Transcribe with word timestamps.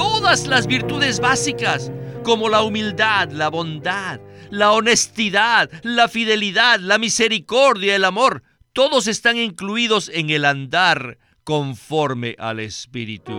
todas 0.00 0.46
las 0.46 0.66
virtudes 0.66 1.20
básicas, 1.20 1.92
como 2.22 2.48
la 2.48 2.62
humildad, 2.62 3.30
la 3.32 3.50
bondad, 3.50 4.18
la 4.48 4.72
honestidad, 4.72 5.68
la 5.82 6.08
fidelidad, 6.08 6.80
la 6.80 6.96
misericordia, 6.96 7.96
el 7.96 8.06
amor, 8.06 8.42
todos 8.72 9.06
están 9.08 9.36
incluidos 9.36 10.10
en 10.14 10.30
el 10.30 10.46
andar 10.46 11.18
conforme 11.44 12.34
al 12.38 12.60
Espíritu. 12.60 13.34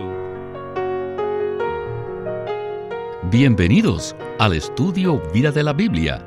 Bienvenidos 3.24 4.14
al 4.38 4.52
estudio 4.52 5.20
Vida 5.34 5.50
de 5.50 5.64
la 5.64 5.72
Biblia. 5.72 6.24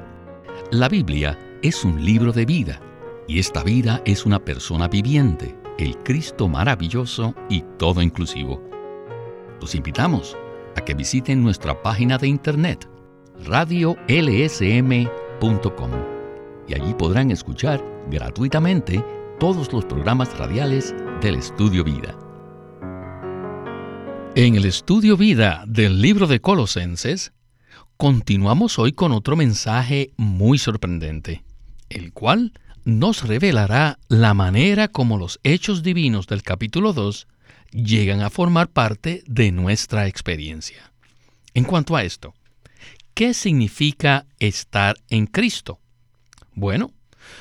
La 0.69 0.89
Biblia 0.89 1.39
es 1.61 1.85
un 1.85 2.03
libro 2.03 2.33
de 2.33 2.45
vida 2.45 2.81
y 3.25 3.39
esta 3.39 3.63
vida 3.63 4.01
es 4.03 4.25
una 4.25 4.43
persona 4.43 4.89
viviente, 4.89 5.57
el 5.79 5.95
Cristo 5.99 6.49
maravilloso 6.49 7.33
y 7.49 7.63
todo 7.79 8.01
inclusivo. 8.01 8.74
Los 9.61 9.75
invitamos 9.75 10.35
a 10.75 10.81
que 10.81 10.93
visiten 10.93 11.43
nuestra 11.43 11.81
página 11.81 12.17
de 12.17 12.27
internet 12.27 12.89
radiolsm.com 13.45 14.05
y 16.67 16.73
allí 16.73 16.93
podrán 16.93 17.31
escuchar 17.31 17.83
gratuitamente 18.09 19.03
todos 19.39 19.71
los 19.73 19.85
programas 19.85 20.37
radiales 20.37 20.95
del 21.21 21.35
Estudio 21.35 21.83
Vida. 21.83 22.17
En 24.35 24.55
el 24.55 24.65
Estudio 24.65 25.15
Vida 25.17 25.63
del 25.67 26.01
libro 26.01 26.27
de 26.27 26.41
Colosenses, 26.41 27.33
continuamos 27.97 28.79
hoy 28.79 28.91
con 28.91 29.11
otro 29.11 29.35
mensaje 29.35 30.11
muy 30.17 30.57
sorprendente, 30.57 31.43
el 31.89 32.11
cual 32.13 32.53
nos 32.83 33.27
revelará 33.27 33.99
la 34.09 34.33
manera 34.33 34.87
como 34.87 35.17
los 35.17 35.39
hechos 35.43 35.83
divinos 35.83 36.27
del 36.27 36.43
capítulo 36.43 36.93
2 36.93 37.27
llegan 37.75 38.21
a 38.21 38.29
formar 38.29 38.69
parte 38.69 39.23
de 39.27 39.51
nuestra 39.51 40.07
experiencia. 40.07 40.93
En 41.53 41.65
cuanto 41.65 41.95
a 41.95 42.03
esto, 42.03 42.33
¿qué 43.13 43.33
significa 43.33 44.25
estar 44.39 44.95
en 45.09 45.27
Cristo? 45.27 45.79
Bueno, 46.53 46.91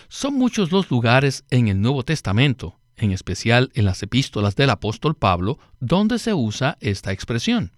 son 0.08 0.34
muchos 0.34 0.72
los 0.72 0.91
lugares 0.91 1.44
en 1.50 1.68
el 1.68 1.80
Nuevo 1.80 2.04
Testamento, 2.04 2.80
en 2.96 3.12
especial 3.12 3.70
en 3.74 3.84
las 3.84 4.02
epístolas 4.02 4.56
del 4.56 4.70
apóstol 4.70 5.14
Pablo, 5.14 5.58
donde 5.78 6.18
se 6.18 6.34
usa 6.34 6.78
esta 6.80 7.12
expresión. 7.12 7.70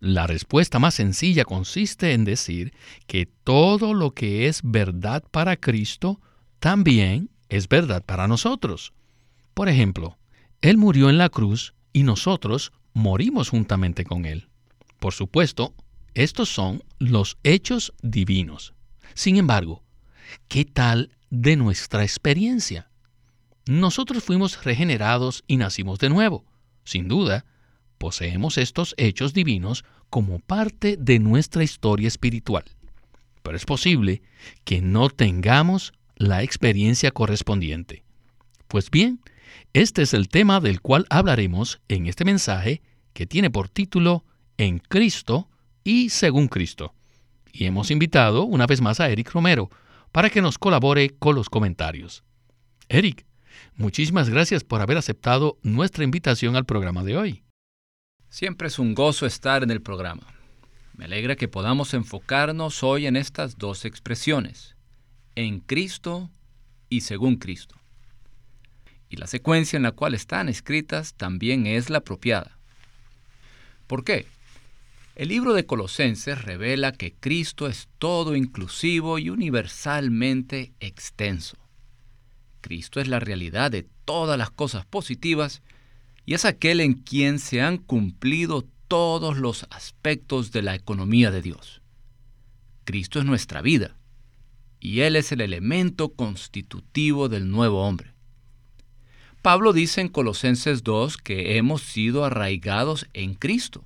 La 0.00 0.26
respuesta 0.26 0.78
más 0.78 0.94
sencilla 0.94 1.44
consiste 1.44 2.12
en 2.12 2.24
decir 2.24 2.72
que 3.06 3.26
todo 3.26 3.92
lo 3.92 4.14
que 4.14 4.48
es 4.48 4.60
verdad 4.64 5.22
para 5.30 5.56
Cristo 5.56 6.20
también 6.58 7.30
es 7.50 7.68
verdad 7.68 8.02
para 8.02 8.26
nosotros. 8.28 8.94
Por 9.52 9.68
ejemplo, 9.68 10.16
Él 10.62 10.78
murió 10.78 11.10
en 11.10 11.18
la 11.18 11.28
cruz 11.28 11.74
y 11.92 12.02
nosotros 12.02 12.72
morimos 12.94 13.48
juntamente 13.48 14.04
con 14.04 14.24
Él. 14.24 14.48
Por 14.98 15.12
supuesto, 15.12 15.74
estos 16.14 16.48
son 16.48 16.82
los 16.98 17.38
hechos 17.42 17.92
divinos. 18.02 18.74
Sin 19.14 19.36
embargo, 19.36 19.82
¿qué 20.48 20.64
tal 20.64 21.10
de 21.30 21.56
nuestra 21.56 22.02
experiencia? 22.02 22.88
Nosotros 23.66 24.24
fuimos 24.24 24.64
regenerados 24.64 25.44
y 25.46 25.56
nacimos 25.56 25.98
de 25.98 26.08
nuevo. 26.08 26.44
Sin 26.84 27.08
duda, 27.08 27.44
poseemos 27.98 28.58
estos 28.58 28.94
hechos 28.96 29.32
divinos 29.32 29.84
como 30.10 30.40
parte 30.40 30.96
de 30.98 31.18
nuestra 31.18 31.62
historia 31.62 32.08
espiritual. 32.08 32.64
Pero 33.42 33.56
es 33.56 33.64
posible 33.64 34.22
que 34.64 34.80
no 34.80 35.08
tengamos 35.08 35.92
la 36.16 36.42
experiencia 36.42 37.10
correspondiente. 37.10 38.04
Pues 38.68 38.90
bien, 38.90 39.20
este 39.72 40.02
es 40.02 40.14
el 40.14 40.28
tema 40.28 40.60
del 40.60 40.80
cual 40.80 41.06
hablaremos 41.10 41.80
en 41.88 42.06
este 42.06 42.24
mensaje 42.24 42.82
que 43.12 43.26
tiene 43.26 43.50
por 43.50 43.68
título 43.68 44.24
En 44.56 44.78
Cristo 44.78 45.48
y 45.84 46.10
según 46.10 46.48
Cristo. 46.48 46.94
Y 47.52 47.66
hemos 47.66 47.90
invitado 47.90 48.44
una 48.44 48.66
vez 48.66 48.80
más 48.80 49.00
a 49.00 49.08
Eric 49.10 49.32
Romero 49.32 49.70
para 50.10 50.30
que 50.30 50.42
nos 50.42 50.58
colabore 50.58 51.10
con 51.18 51.34
los 51.34 51.48
comentarios. 51.48 52.24
Eric, 52.88 53.26
muchísimas 53.76 54.28
gracias 54.28 54.64
por 54.64 54.80
haber 54.80 54.98
aceptado 54.98 55.58
nuestra 55.62 56.04
invitación 56.04 56.56
al 56.56 56.64
programa 56.64 57.02
de 57.04 57.16
hoy. 57.16 57.42
Siempre 58.28 58.68
es 58.68 58.78
un 58.78 58.94
gozo 58.94 59.26
estar 59.26 59.62
en 59.62 59.70
el 59.70 59.82
programa. 59.82 60.22
Me 60.94 61.06
alegra 61.06 61.36
que 61.36 61.48
podamos 61.48 61.94
enfocarnos 61.94 62.82
hoy 62.82 63.06
en 63.06 63.16
estas 63.16 63.56
dos 63.56 63.84
expresiones, 63.84 64.76
en 65.34 65.60
Cristo 65.60 66.30
y 66.88 67.00
según 67.02 67.36
Cristo. 67.36 67.81
Y 69.12 69.18
la 69.18 69.26
secuencia 69.26 69.76
en 69.76 69.82
la 69.82 69.92
cual 69.92 70.14
están 70.14 70.48
escritas 70.48 71.12
también 71.12 71.66
es 71.66 71.90
la 71.90 71.98
apropiada. 71.98 72.56
¿Por 73.86 74.04
qué? 74.04 74.24
El 75.14 75.28
libro 75.28 75.52
de 75.52 75.66
Colosenses 75.66 76.40
revela 76.40 76.92
que 76.92 77.12
Cristo 77.12 77.66
es 77.66 77.90
todo 77.98 78.34
inclusivo 78.34 79.18
y 79.18 79.28
universalmente 79.28 80.72
extenso. 80.80 81.58
Cristo 82.62 83.02
es 83.02 83.08
la 83.08 83.20
realidad 83.20 83.70
de 83.70 83.86
todas 84.06 84.38
las 84.38 84.50
cosas 84.50 84.86
positivas 84.86 85.60
y 86.24 86.32
es 86.32 86.46
aquel 86.46 86.80
en 86.80 86.94
quien 86.94 87.38
se 87.38 87.60
han 87.60 87.76
cumplido 87.76 88.66
todos 88.88 89.36
los 89.36 89.66
aspectos 89.68 90.52
de 90.52 90.62
la 90.62 90.74
economía 90.74 91.30
de 91.30 91.42
Dios. 91.42 91.82
Cristo 92.84 93.18
es 93.18 93.26
nuestra 93.26 93.60
vida 93.60 93.98
y 94.80 95.00
Él 95.00 95.16
es 95.16 95.32
el 95.32 95.42
elemento 95.42 96.14
constitutivo 96.14 97.28
del 97.28 97.50
nuevo 97.50 97.86
hombre. 97.86 98.12
Pablo 99.42 99.72
dice 99.72 100.00
en 100.00 100.08
Colosenses 100.08 100.84
2 100.84 101.16
que 101.16 101.56
hemos 101.56 101.82
sido 101.82 102.24
arraigados 102.24 103.08
en 103.12 103.34
Cristo, 103.34 103.84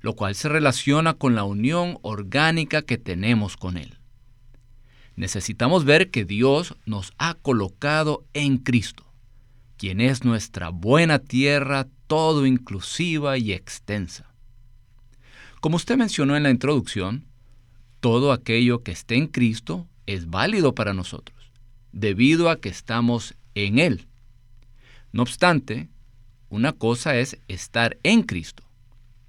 lo 0.00 0.16
cual 0.16 0.34
se 0.34 0.48
relaciona 0.48 1.12
con 1.12 1.34
la 1.34 1.44
unión 1.44 1.98
orgánica 2.00 2.80
que 2.80 2.96
tenemos 2.96 3.58
con 3.58 3.76
Él. 3.76 3.98
Necesitamos 5.16 5.84
ver 5.84 6.10
que 6.10 6.24
Dios 6.24 6.76
nos 6.86 7.12
ha 7.18 7.34
colocado 7.34 8.24
en 8.32 8.56
Cristo, 8.56 9.04
quien 9.76 10.00
es 10.00 10.24
nuestra 10.24 10.70
buena 10.70 11.18
tierra 11.18 11.86
todo 12.06 12.46
inclusiva 12.46 13.36
y 13.36 13.52
extensa. 13.52 14.32
Como 15.60 15.76
usted 15.76 15.98
mencionó 15.98 16.38
en 16.38 16.42
la 16.42 16.50
introducción, 16.50 17.26
todo 18.00 18.32
aquello 18.32 18.82
que 18.82 18.92
esté 18.92 19.16
en 19.16 19.26
Cristo 19.26 19.86
es 20.06 20.30
válido 20.30 20.74
para 20.74 20.94
nosotros, 20.94 21.52
debido 21.92 22.48
a 22.48 22.62
que 22.62 22.70
estamos 22.70 23.34
en 23.54 23.78
Él. 23.78 24.06
No 25.12 25.22
obstante, 25.22 25.88
una 26.48 26.72
cosa 26.72 27.16
es 27.16 27.38
estar 27.48 27.98
en 28.02 28.22
Cristo 28.22 28.64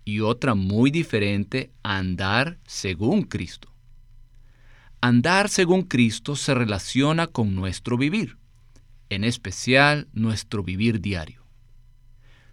y 0.05 0.19
otra 0.19 0.55
muy 0.55 0.91
diferente, 0.91 1.71
andar 1.83 2.59
según 2.65 3.23
Cristo. 3.23 3.71
Andar 5.01 5.49
según 5.49 5.83
Cristo 5.83 6.35
se 6.35 6.53
relaciona 6.53 7.27
con 7.27 7.55
nuestro 7.55 7.97
vivir, 7.97 8.37
en 9.09 9.23
especial 9.23 10.07
nuestro 10.13 10.63
vivir 10.63 11.01
diario. 11.01 11.43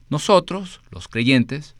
Nosotros, 0.08 0.80
los 0.90 1.08
creyentes, 1.08 1.76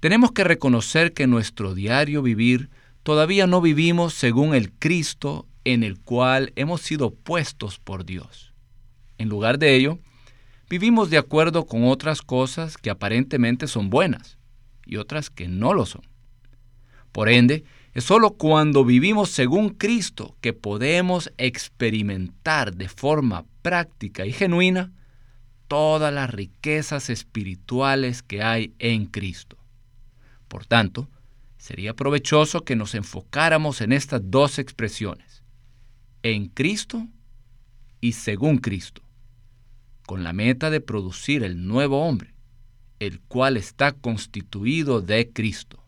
tenemos 0.00 0.32
que 0.32 0.44
reconocer 0.44 1.12
que 1.12 1.26
nuestro 1.26 1.74
diario 1.74 2.22
vivir 2.22 2.70
todavía 3.02 3.46
no 3.46 3.60
vivimos 3.60 4.14
según 4.14 4.54
el 4.54 4.72
Cristo 4.72 5.46
en 5.64 5.82
el 5.82 5.98
cual 5.98 6.52
hemos 6.56 6.80
sido 6.80 7.14
puestos 7.14 7.78
por 7.78 8.04
Dios. 8.04 8.52
En 9.18 9.28
lugar 9.28 9.58
de 9.58 9.74
ello, 9.74 9.98
vivimos 10.68 11.10
de 11.10 11.18
acuerdo 11.18 11.66
con 11.66 11.84
otras 11.84 12.22
cosas 12.22 12.76
que 12.76 12.90
aparentemente 12.90 13.66
son 13.66 13.90
buenas 13.90 14.38
y 14.84 14.96
otras 14.96 15.30
que 15.30 15.48
no 15.48 15.74
lo 15.74 15.86
son. 15.86 16.02
Por 17.12 17.28
ende, 17.28 17.64
es 17.94 18.04
sólo 18.04 18.32
cuando 18.32 18.84
vivimos 18.84 19.30
según 19.30 19.70
Cristo 19.70 20.36
que 20.40 20.52
podemos 20.52 21.32
experimentar 21.38 22.76
de 22.76 22.88
forma 22.88 23.46
práctica 23.62 24.26
y 24.26 24.32
genuina 24.32 24.92
todas 25.66 26.12
las 26.12 26.30
riquezas 26.30 27.10
espirituales 27.10 28.22
que 28.22 28.42
hay 28.42 28.74
en 28.78 29.06
Cristo. 29.06 29.56
Por 30.48 30.66
tanto, 30.66 31.08
sería 31.56 31.94
provechoso 31.94 32.64
que 32.64 32.76
nos 32.76 32.94
enfocáramos 32.94 33.80
en 33.80 33.92
estas 33.92 34.20
dos 34.24 34.58
expresiones 34.58 35.42
en 36.34 36.48
Cristo 36.48 37.06
y 38.00 38.12
según 38.12 38.58
Cristo, 38.58 39.02
con 40.06 40.24
la 40.24 40.32
meta 40.32 40.70
de 40.70 40.80
producir 40.80 41.42
el 41.42 41.66
nuevo 41.66 42.06
hombre, 42.06 42.34
el 43.00 43.20
cual 43.20 43.56
está 43.56 43.92
constituido 43.92 45.02
de 45.02 45.30
Cristo. 45.30 45.82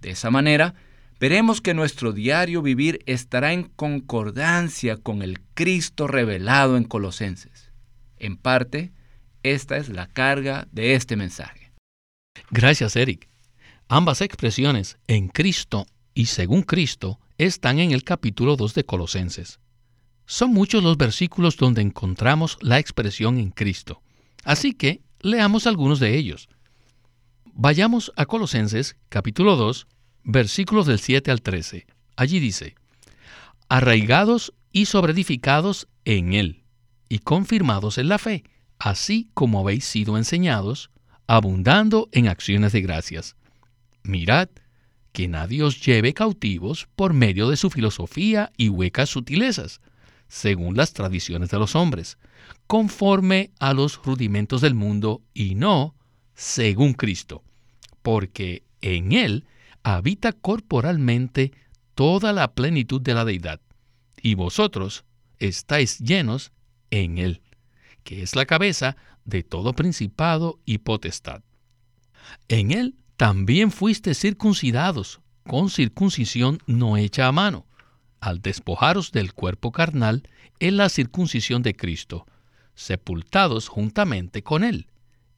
De 0.00 0.10
esa 0.10 0.30
manera, 0.30 0.74
veremos 1.18 1.60
que 1.60 1.74
nuestro 1.74 2.12
diario 2.12 2.62
vivir 2.62 3.00
estará 3.06 3.52
en 3.52 3.64
concordancia 3.64 4.96
con 4.96 5.22
el 5.22 5.40
Cristo 5.54 6.06
revelado 6.06 6.76
en 6.76 6.84
Colosenses. 6.84 7.70
En 8.16 8.36
parte, 8.36 8.92
esta 9.42 9.76
es 9.76 9.88
la 9.88 10.06
carga 10.06 10.68
de 10.72 10.94
este 10.94 11.16
mensaje. 11.16 11.72
Gracias, 12.50 12.96
Eric. 12.96 13.28
Ambas 13.88 14.20
expresiones, 14.20 14.98
en 15.08 15.28
Cristo 15.28 15.86
y 16.14 16.26
según 16.26 16.62
Cristo, 16.62 17.18
están 17.38 17.78
en 17.80 17.90
el 17.90 18.04
capítulo 18.04 18.56
2 18.56 18.74
de 18.74 18.84
Colosenses. 18.84 19.58
Son 20.30 20.52
muchos 20.52 20.84
los 20.84 20.96
versículos 20.96 21.56
donde 21.56 21.82
encontramos 21.82 22.56
la 22.60 22.78
expresión 22.78 23.36
en 23.38 23.50
Cristo, 23.50 24.00
así 24.44 24.74
que 24.74 25.02
leamos 25.22 25.66
algunos 25.66 25.98
de 25.98 26.16
ellos. 26.16 26.48
Vayamos 27.46 28.12
a 28.14 28.26
Colosenses 28.26 28.96
capítulo 29.08 29.56
2, 29.56 29.88
versículos 30.22 30.86
del 30.86 31.00
7 31.00 31.32
al 31.32 31.42
13. 31.42 31.84
Allí 32.14 32.38
dice, 32.38 32.76
arraigados 33.68 34.54
y 34.70 34.86
sobreedificados 34.86 35.88
en 36.04 36.32
Él, 36.34 36.62
y 37.08 37.18
confirmados 37.18 37.98
en 37.98 38.08
la 38.08 38.18
fe, 38.18 38.44
así 38.78 39.30
como 39.34 39.58
habéis 39.58 39.84
sido 39.84 40.16
enseñados, 40.16 40.92
abundando 41.26 42.08
en 42.12 42.28
acciones 42.28 42.70
de 42.70 42.82
gracias. 42.82 43.34
Mirad 44.04 44.48
que 45.10 45.26
nadie 45.26 45.64
os 45.64 45.84
lleve 45.84 46.14
cautivos 46.14 46.86
por 46.94 47.14
medio 47.14 47.50
de 47.50 47.56
su 47.56 47.68
filosofía 47.68 48.52
y 48.56 48.68
huecas 48.68 49.10
sutilezas, 49.10 49.80
según 50.30 50.76
las 50.76 50.92
tradiciones 50.92 51.50
de 51.50 51.58
los 51.58 51.74
hombres, 51.74 52.16
conforme 52.68 53.50
a 53.58 53.74
los 53.74 54.00
rudimentos 54.02 54.60
del 54.60 54.74
mundo 54.74 55.22
y 55.34 55.56
no 55.56 55.96
según 56.34 56.94
Cristo, 56.94 57.42
porque 58.00 58.62
en 58.80 59.12
Él 59.12 59.44
habita 59.82 60.32
corporalmente 60.32 61.52
toda 61.96 62.32
la 62.32 62.54
plenitud 62.54 63.00
de 63.00 63.12
la 63.12 63.24
deidad, 63.24 63.60
y 64.22 64.34
vosotros 64.34 65.04
estáis 65.40 65.98
llenos 65.98 66.52
en 66.90 67.18
Él, 67.18 67.42
que 68.04 68.22
es 68.22 68.36
la 68.36 68.46
cabeza 68.46 68.96
de 69.24 69.42
todo 69.42 69.72
principado 69.72 70.60
y 70.64 70.78
potestad. 70.78 71.42
En 72.48 72.70
Él 72.70 72.94
también 73.16 73.72
fuiste 73.72 74.14
circuncidados 74.14 75.20
con 75.42 75.70
circuncisión 75.70 76.60
no 76.66 76.96
hecha 76.96 77.26
a 77.26 77.32
mano, 77.32 77.66
al 78.20 78.40
despojaros 78.40 79.12
del 79.12 79.32
cuerpo 79.32 79.72
carnal 79.72 80.28
en 80.58 80.76
la 80.76 80.88
circuncisión 80.88 81.62
de 81.62 81.74
Cristo, 81.74 82.26
sepultados 82.74 83.68
juntamente 83.68 84.42
con 84.42 84.62
Él, 84.62 84.86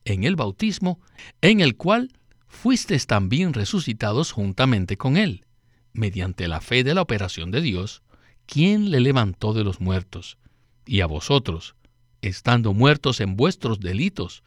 en 0.05 0.25
el 0.25 0.37
bautismo, 0.37 1.01
en 1.41 1.61
el 1.61 1.77
cual 1.77 2.13
fuisteis 2.49 3.07
también 3.07 3.53
resucitados 3.53 4.33
juntamente 4.33 4.97
con 4.97 5.17
Él, 5.17 5.47
mediante 5.93 6.49
la 6.49 6.61
fe 6.61 6.85
de 6.85 6.95
la 6.95 7.03
operación 7.03 7.51
de 7.51 7.61
Dios, 7.61 8.03
quien 8.47 8.91
le 8.91 9.01
levantó 9.01 9.53
de 9.53 9.65
los 9.65 9.81
muertos, 9.81 10.39
y 10.85 11.01
a 11.01 11.07
vosotros, 11.07 11.77
estando 12.21 12.75
muertos 12.75 13.21
en 13.21 13.37
vuestros 13.37 13.81
delitos, 13.81 14.43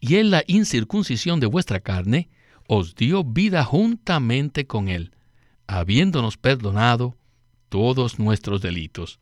y 0.00 0.16
en 0.16 0.30
la 0.30 0.44
incircuncisión 0.46 1.40
de 1.40 1.46
vuestra 1.46 1.80
carne, 1.80 2.28
os 2.68 2.94
dio 2.94 3.24
vida 3.24 3.64
juntamente 3.64 4.66
con 4.66 4.88
Él, 4.88 5.12
habiéndonos 5.66 6.36
perdonado 6.36 7.16
todos 7.76 8.18
nuestros 8.18 8.62
delitos. 8.62 9.20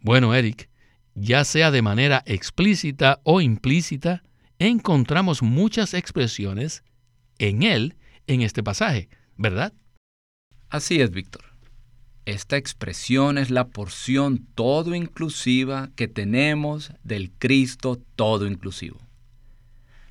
Bueno, 0.00 0.34
Eric, 0.34 0.68
ya 1.14 1.44
sea 1.44 1.70
de 1.70 1.80
manera 1.80 2.24
explícita 2.26 3.20
o 3.22 3.40
implícita, 3.40 4.24
encontramos 4.58 5.42
muchas 5.42 5.94
expresiones 5.94 6.82
en 7.38 7.62
Él 7.62 7.94
en 8.26 8.42
este 8.42 8.64
pasaje, 8.64 9.08
¿verdad? 9.36 9.72
Así 10.70 11.00
es, 11.00 11.12
Víctor. 11.12 11.44
Esta 12.24 12.56
expresión 12.56 13.38
es 13.38 13.50
la 13.50 13.68
porción 13.68 14.44
todo 14.56 14.96
inclusiva 14.96 15.90
que 15.94 16.08
tenemos 16.08 16.90
del 17.04 17.30
Cristo 17.30 18.02
todo 18.16 18.48
inclusivo. 18.48 18.98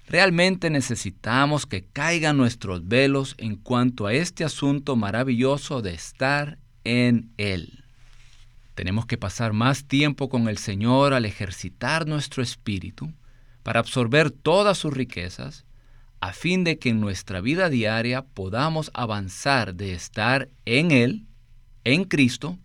Realmente 0.08 0.70
necesitamos 0.70 1.66
que 1.66 1.84
caigan 1.84 2.38
nuestros 2.38 2.88
velos 2.88 3.36
en 3.38 3.58
cuanto 3.58 4.08
a 4.08 4.14
este 4.14 4.46
asunto 4.46 4.96
maravilloso 4.96 5.82
de 5.82 5.94
estar 5.94 6.60
en 6.86 7.34
Él. 7.38 7.84
Tenemos 8.74 9.06
que 9.06 9.18
pasar 9.18 9.52
más 9.52 9.86
tiempo 9.86 10.30
con 10.30 10.48
el 10.48 10.58
Señor 10.58 11.14
al 11.14 11.26
ejercitar 11.26 12.08
nuestro 12.08 12.42
espíritu 12.42 13.14
para 13.64 13.82
absorber 13.82 14.32
todas 14.32 14.78
sus 14.78 14.94
riquezas, 14.94 15.66
a 16.22 16.32
fin 16.32 16.64
de 16.64 16.80
que 16.80 16.90
en 16.90 17.02
nuestra 17.02 17.42
vida 17.42 17.70
diaria 17.70 18.24
podamos 18.24 18.92
avanzar 18.94 19.76
de 19.76 19.94
estar 19.94 20.50
en 20.66 20.92
Él, 20.92 21.26
en 21.84 22.06
Cristo, 22.06 22.58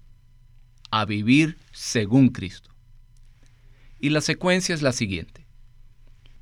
a 0.92 1.04
vivir 1.04 1.58
según 1.72 2.28
Cristo. 2.28 2.70
Y 3.98 4.10
la 4.10 4.20
secuencia 4.20 4.74
es 4.74 4.82
la 4.82 4.92
siguiente 4.92 5.40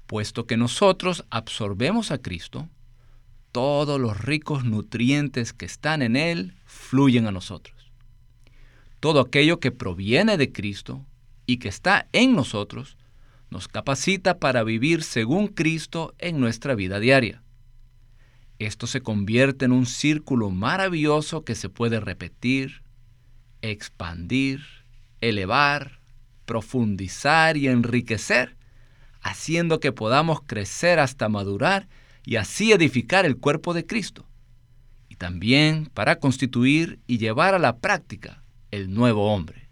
puesto 0.08 0.46
que 0.46 0.56
nosotros 0.56 1.24
absorbemos 1.30 2.10
a 2.10 2.18
Cristo, 2.18 2.68
todos 3.52 4.00
los 4.00 4.18
ricos 4.18 4.64
nutrientes 4.64 5.52
que 5.52 5.66
están 5.66 6.02
en 6.02 6.16
Él 6.16 6.54
fluyen 6.64 7.26
a 7.26 7.32
nosotros. 7.32 7.92
Todo 9.00 9.20
aquello 9.20 9.60
que 9.60 9.70
proviene 9.70 10.36
de 10.36 10.52
Cristo 10.52 11.04
y 11.46 11.58
que 11.58 11.68
está 11.68 12.08
en 12.12 12.34
nosotros 12.34 12.96
nos 13.50 13.68
capacita 13.68 14.38
para 14.38 14.62
vivir 14.62 15.02
según 15.02 15.48
Cristo 15.48 16.14
en 16.18 16.40
nuestra 16.40 16.74
vida 16.74 17.00
diaria. 17.00 17.42
Esto 18.58 18.86
se 18.86 19.00
convierte 19.00 19.64
en 19.64 19.72
un 19.72 19.86
círculo 19.86 20.50
maravilloso 20.50 21.44
que 21.44 21.54
se 21.54 21.68
puede 21.68 22.00
repetir, 22.00 22.82
expandir, 23.62 24.60
elevar, 25.20 26.00
profundizar 26.44 27.56
y 27.56 27.68
enriquecer 27.68 28.58
haciendo 29.20 29.80
que 29.80 29.92
podamos 29.92 30.40
crecer 30.46 30.98
hasta 30.98 31.28
madurar 31.28 31.88
y 32.28 32.36
así 32.36 32.72
edificar 32.72 33.24
el 33.24 33.38
cuerpo 33.38 33.72
de 33.72 33.86
Cristo. 33.86 34.26
Y 35.08 35.16
también 35.16 35.86
para 35.94 36.18
constituir 36.18 37.00
y 37.06 37.16
llevar 37.16 37.54
a 37.54 37.58
la 37.58 37.78
práctica 37.78 38.44
el 38.70 38.92
nuevo 38.92 39.32
hombre. 39.32 39.70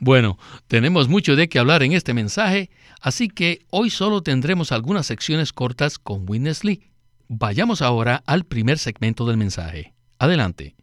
Bueno, 0.00 0.38
tenemos 0.66 1.08
mucho 1.08 1.36
de 1.36 1.48
qué 1.48 1.60
hablar 1.60 1.84
en 1.84 1.92
este 1.92 2.14
mensaje, 2.14 2.68
así 3.00 3.28
que 3.28 3.60
hoy 3.70 3.90
solo 3.90 4.24
tendremos 4.24 4.72
algunas 4.72 5.06
secciones 5.06 5.52
cortas 5.52 6.00
con 6.00 6.28
Witness 6.28 6.64
Lee. 6.64 6.90
Vayamos 7.28 7.80
ahora 7.80 8.24
al 8.26 8.42
primer 8.42 8.78
segmento 8.78 9.24
del 9.24 9.36
mensaje. 9.36 9.94
Adelante. 10.18 10.74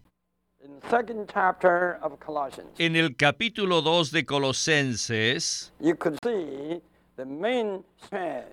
En 2.77 2.95
el 2.95 3.15
capítulo 3.17 3.81
2 3.81 4.11
de 4.11 4.25
Colosenses, 4.25 5.73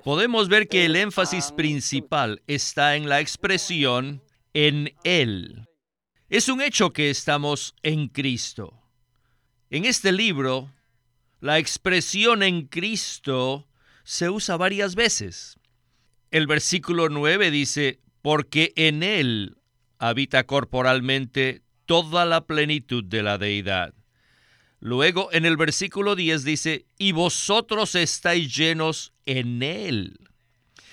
podemos 0.04 0.48
ver 0.48 0.68
que 0.68 0.84
el 0.84 0.96
énfasis 0.96 1.52
principal 1.52 2.42
está 2.46 2.96
en 2.96 3.08
la 3.08 3.20
expresión 3.20 4.22
en 4.54 4.94
Él. 5.04 5.66
Es 6.28 6.48
un 6.48 6.62
hecho 6.62 6.90
que 6.90 7.10
estamos 7.10 7.74
en 7.82 8.08
Cristo. 8.08 8.82
En 9.70 9.84
este 9.84 10.12
libro, 10.12 10.70
la 11.40 11.58
expresión 11.58 12.42
en 12.42 12.66
Cristo 12.66 13.68
se 14.04 14.30
usa 14.30 14.56
varias 14.56 14.94
veces. 14.94 15.58
El 16.30 16.46
versículo 16.46 17.08
9 17.08 17.50
dice, 17.50 18.00
porque 18.22 18.72
en 18.76 19.02
Él 19.02 19.58
habita 19.98 20.44
corporalmente 20.44 21.62
toda 21.86 22.24
la 22.24 22.46
plenitud 22.46 23.04
de 23.04 23.22
la 23.22 23.38
deidad. 23.38 23.94
Luego 24.84 25.29
en 25.31 25.46
el 25.46 25.56
versículo 25.56 26.17
10 26.17 26.43
dice, 26.43 26.86
y 26.98 27.12
vosotros 27.12 27.94
estáis 27.94 28.53
llenos 28.53 29.12
en 29.27 29.62
Él. 29.62 30.19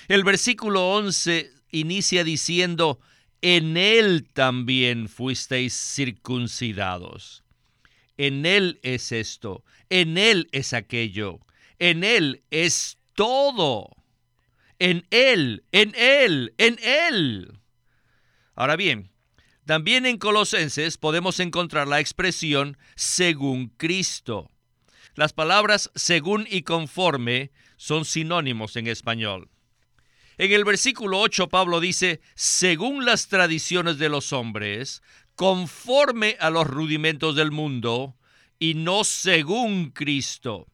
El 0.07 0.23
versículo 0.23 0.91
11 0.91 1.51
inicia 1.71 2.23
diciendo, 2.23 2.99
en 3.41 3.77
Él 3.77 4.27
también 4.31 5.09
fuisteis 5.09 5.73
circuncidados. 5.73 7.43
En 8.15 8.45
Él 8.45 8.79
es 8.83 9.11
esto, 9.11 9.63
en 9.89 10.19
Él 10.19 10.49
es 10.51 10.73
aquello, 10.73 11.39
en 11.79 12.03
Él 12.03 12.43
es 12.51 12.99
todo. 13.15 13.89
En 14.77 15.07
Él, 15.09 15.63
en 15.71 15.95
Él, 15.95 16.53
en 16.59 16.77
Él. 16.83 17.57
Ahora 18.53 18.75
bien, 18.75 19.08
también 19.69 20.07
en 20.07 20.17
Colosenses 20.17 20.97
podemos 20.97 21.39
encontrar 21.39 21.87
la 21.87 21.99
expresión 21.99 22.75
según 22.95 23.67
Cristo. 23.77 24.49
Las 25.13 25.31
palabras 25.31 25.91
según 25.93 26.47
y 26.49 26.63
conforme 26.63 27.51
son 27.77 28.03
sinónimos 28.03 28.75
en 28.77 28.87
español. 28.87 29.47
En 30.39 30.51
el 30.53 30.65
versículo 30.65 31.19
8 31.19 31.49
Pablo 31.49 31.79
dice, 31.79 32.19
según 32.33 33.05
las 33.05 33.27
tradiciones 33.27 33.99
de 33.99 34.09
los 34.09 34.33
hombres, 34.33 35.03
conforme 35.35 36.35
a 36.39 36.49
los 36.49 36.65
rudimentos 36.65 37.35
del 37.35 37.51
mundo, 37.51 38.17
y 38.57 38.73
no 38.73 39.03
según 39.03 39.91
Cristo. 39.91 40.65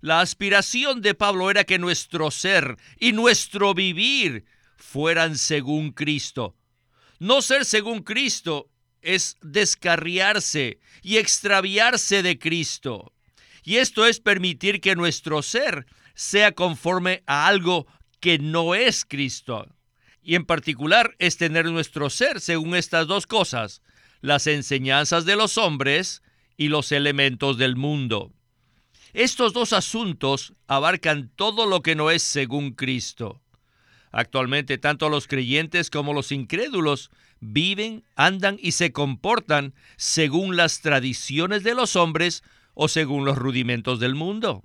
La 0.00 0.22
aspiración 0.22 1.02
de 1.02 1.12
Pablo 1.12 1.50
era 1.50 1.64
que 1.64 1.78
nuestro 1.78 2.30
ser 2.30 2.78
y 2.98 3.12
nuestro 3.12 3.74
vivir 3.74 4.46
fueran 4.78 5.36
según 5.36 5.92
Cristo, 5.92 6.56
no 7.18 7.42
ser 7.42 7.64
según 7.64 8.02
Cristo 8.02 8.70
es 9.00 9.36
descarriarse 9.40 10.80
y 11.02 11.16
extraviarse 11.16 12.22
de 12.22 12.38
Cristo. 12.38 13.12
Y 13.62 13.76
esto 13.76 14.06
es 14.06 14.20
permitir 14.20 14.80
que 14.80 14.96
nuestro 14.96 15.42
ser 15.42 15.86
sea 16.14 16.52
conforme 16.52 17.22
a 17.26 17.46
algo 17.46 17.86
que 18.20 18.38
no 18.38 18.74
es 18.74 19.04
Cristo. 19.04 19.66
Y 20.22 20.34
en 20.34 20.44
particular 20.44 21.14
es 21.18 21.36
tener 21.36 21.66
nuestro 21.66 22.10
ser 22.10 22.40
según 22.40 22.74
estas 22.74 23.06
dos 23.06 23.26
cosas, 23.26 23.82
las 24.20 24.46
enseñanzas 24.46 25.24
de 25.24 25.36
los 25.36 25.58
hombres 25.58 26.22
y 26.56 26.68
los 26.68 26.90
elementos 26.90 27.58
del 27.58 27.76
mundo. 27.76 28.32
Estos 29.12 29.52
dos 29.52 29.72
asuntos 29.72 30.52
abarcan 30.66 31.30
todo 31.36 31.66
lo 31.66 31.82
que 31.82 31.94
no 31.94 32.10
es 32.10 32.22
según 32.22 32.72
Cristo. 32.72 33.40
Actualmente 34.18 34.78
tanto 34.78 35.10
los 35.10 35.28
creyentes 35.28 35.90
como 35.90 36.14
los 36.14 36.32
incrédulos 36.32 37.10
viven, 37.40 38.02
andan 38.14 38.56
y 38.58 38.72
se 38.72 38.90
comportan 38.90 39.74
según 39.98 40.56
las 40.56 40.80
tradiciones 40.80 41.64
de 41.64 41.74
los 41.74 41.96
hombres 41.96 42.42
o 42.72 42.88
según 42.88 43.26
los 43.26 43.36
rudimentos 43.36 44.00
del 44.00 44.14
mundo. 44.14 44.64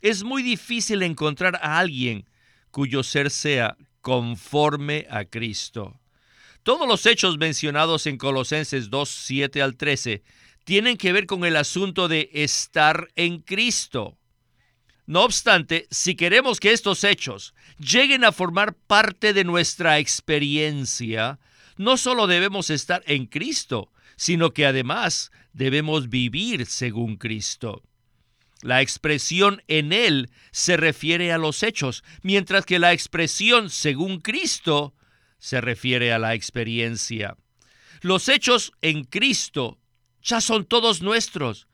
Es 0.00 0.24
muy 0.24 0.42
difícil 0.42 1.02
encontrar 1.02 1.56
a 1.56 1.78
alguien 1.78 2.24
cuyo 2.70 3.02
ser 3.02 3.30
sea 3.30 3.76
conforme 4.00 5.06
a 5.10 5.26
Cristo. 5.26 6.00
Todos 6.62 6.88
los 6.88 7.04
hechos 7.04 7.36
mencionados 7.36 8.06
en 8.06 8.16
Colosenses 8.16 8.88
2, 8.88 9.06
7 9.06 9.60
al 9.60 9.76
13 9.76 10.22
tienen 10.64 10.96
que 10.96 11.12
ver 11.12 11.26
con 11.26 11.44
el 11.44 11.56
asunto 11.56 12.08
de 12.08 12.30
estar 12.32 13.08
en 13.16 13.42
Cristo. 13.42 14.17
No 15.08 15.22
obstante, 15.22 15.88
si 15.90 16.16
queremos 16.16 16.60
que 16.60 16.70
estos 16.70 17.02
hechos 17.02 17.54
lleguen 17.78 18.24
a 18.24 18.30
formar 18.30 18.74
parte 18.74 19.32
de 19.32 19.42
nuestra 19.42 19.98
experiencia, 19.98 21.38
no 21.78 21.96
solo 21.96 22.26
debemos 22.26 22.68
estar 22.68 23.02
en 23.06 23.24
Cristo, 23.24 23.90
sino 24.16 24.52
que 24.52 24.66
además 24.66 25.32
debemos 25.54 26.10
vivir 26.10 26.66
según 26.66 27.16
Cristo. 27.16 27.82
La 28.60 28.82
expresión 28.82 29.62
en 29.66 29.94
Él 29.94 30.30
se 30.50 30.76
refiere 30.76 31.32
a 31.32 31.38
los 31.38 31.62
hechos, 31.62 32.04
mientras 32.20 32.66
que 32.66 32.78
la 32.78 32.92
expresión 32.92 33.70
según 33.70 34.20
Cristo 34.20 34.94
se 35.38 35.62
refiere 35.62 36.12
a 36.12 36.18
la 36.18 36.34
experiencia. 36.34 37.38
Los 38.02 38.28
hechos 38.28 38.72
en 38.82 39.04
Cristo 39.04 39.78
ya 40.22 40.42
son 40.42 40.66
todos 40.66 41.00
nuestros, 41.00 41.66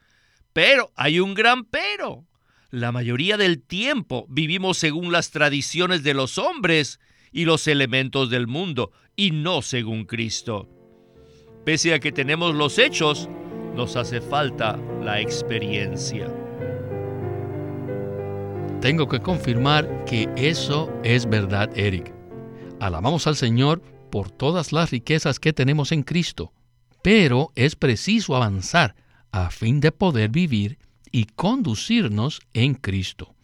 pero 0.53 0.93
hay 0.95 1.19
un 1.19 1.35
gran 1.35 1.65
pero. 1.65 2.29
La 2.75 2.91
mayoría 2.91 3.37
del 3.37 3.63
tiempo 3.63 4.27
vivimos 4.29 4.79
según 4.79 5.13
las 5.13 5.31
tradiciones 5.31 6.03
de 6.03 6.13
los 6.13 6.39
hombres 6.39 6.99
y 7.31 7.45
los 7.45 7.69
elementos 7.69 8.31
del 8.31 8.49
mundo, 8.49 8.91
y 9.15 9.31
no 9.31 9.63
según 9.63 10.07
Cristo. 10.07 10.69
Pese 11.65 11.95
a 11.95 12.01
que 12.01 12.11
tenemos 12.11 12.53
los 12.53 12.81
hechos, 12.81 13.29
nos 13.77 13.95
hace 13.95 14.21
falta 14.21 14.77
la 15.05 15.21
experiencia. 15.21 16.27
Tengo 18.81 19.07
que 19.07 19.21
confirmar 19.21 20.05
que 20.05 20.29
eso 20.35 20.93
es 21.05 21.31
verdad, 21.31 21.71
Eric. 21.79 22.13
Alabamos 22.81 23.29
al 23.29 23.37
Señor 23.37 23.83
por 24.11 24.33
todas 24.33 24.73
las 24.73 24.91
riquezas 24.91 25.39
que 25.39 25.53
tenemos 25.53 25.93
en 25.93 26.03
Cristo, 26.03 26.53
pero 27.05 27.53
es 27.55 27.77
preciso 27.77 28.35
avanzar 28.35 28.97
a 29.31 29.51
fin 29.51 29.79
de 29.79 29.93
poder 29.93 30.31
vivir 30.31 30.77
y 31.15 31.27
conducirnos 31.27 32.41
en 32.55 32.75
Cristo. 32.75 33.37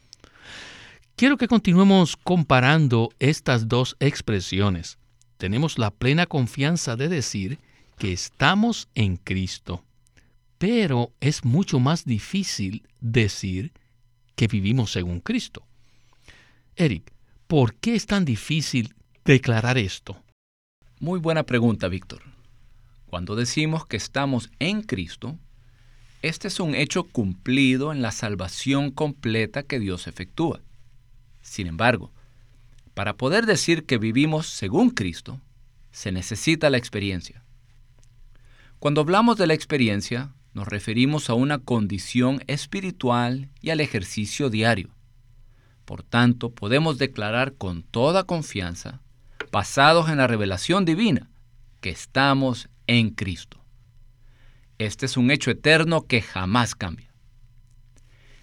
Quiero 1.14 1.36
que 1.36 1.46
continuemos 1.46 2.16
comparando 2.16 3.10
estas 3.20 3.68
dos 3.68 3.96
expresiones. 4.00 4.98
Tenemos 5.36 5.78
la 5.78 5.92
plena 5.92 6.26
confianza 6.26 6.96
de 6.96 7.08
decir 7.08 7.60
que 7.96 8.12
estamos 8.12 8.88
en 8.96 9.18
Cristo, 9.18 9.84
pero 10.58 11.12
es 11.20 11.44
mucho 11.44 11.78
más 11.78 12.04
difícil 12.04 12.88
decir 13.00 13.72
que 14.34 14.48
vivimos 14.48 14.90
según 14.90 15.20
Cristo. 15.20 15.64
Eric, 16.74 17.12
¿por 17.46 17.76
qué 17.76 17.94
es 17.94 18.04
tan 18.06 18.24
difícil 18.24 18.96
declarar 19.24 19.78
esto? 19.78 20.20
Muy 20.98 21.20
buena 21.20 21.44
pregunta, 21.44 21.86
Víctor. 21.86 22.22
Cuando 23.06 23.36
decimos 23.36 23.86
que 23.86 23.96
estamos 23.96 24.50
en 24.58 24.82
Cristo, 24.82 25.38
este 26.22 26.48
es 26.48 26.60
un 26.60 26.74
hecho 26.74 27.04
cumplido 27.04 27.92
en 27.92 28.02
la 28.02 28.12
salvación 28.12 28.90
completa 28.90 29.62
que 29.62 29.78
Dios 29.78 30.06
efectúa. 30.06 30.60
Sin 31.40 31.66
embargo, 31.66 32.12
para 32.94 33.16
poder 33.16 33.46
decir 33.46 33.86
que 33.86 33.98
vivimos 33.98 34.46
según 34.46 34.90
Cristo, 34.90 35.40
se 35.90 36.12
necesita 36.12 36.70
la 36.70 36.76
experiencia. 36.76 37.42
Cuando 38.78 39.00
hablamos 39.00 39.36
de 39.36 39.46
la 39.46 39.54
experiencia, 39.54 40.32
nos 40.52 40.68
referimos 40.68 41.30
a 41.30 41.34
una 41.34 41.58
condición 41.58 42.42
espiritual 42.46 43.48
y 43.60 43.70
al 43.70 43.80
ejercicio 43.80 44.50
diario. 44.50 44.90
Por 45.84 46.02
tanto, 46.02 46.50
podemos 46.50 46.98
declarar 46.98 47.54
con 47.54 47.82
toda 47.82 48.24
confianza, 48.24 49.00
basados 49.50 50.08
en 50.08 50.18
la 50.18 50.26
revelación 50.26 50.84
divina, 50.84 51.30
que 51.80 51.90
estamos 51.90 52.68
en 52.86 53.10
Cristo. 53.10 53.59
Este 54.80 55.04
es 55.04 55.18
un 55.18 55.30
hecho 55.30 55.50
eterno 55.50 56.06
que 56.06 56.22
jamás 56.22 56.74
cambia. 56.74 57.12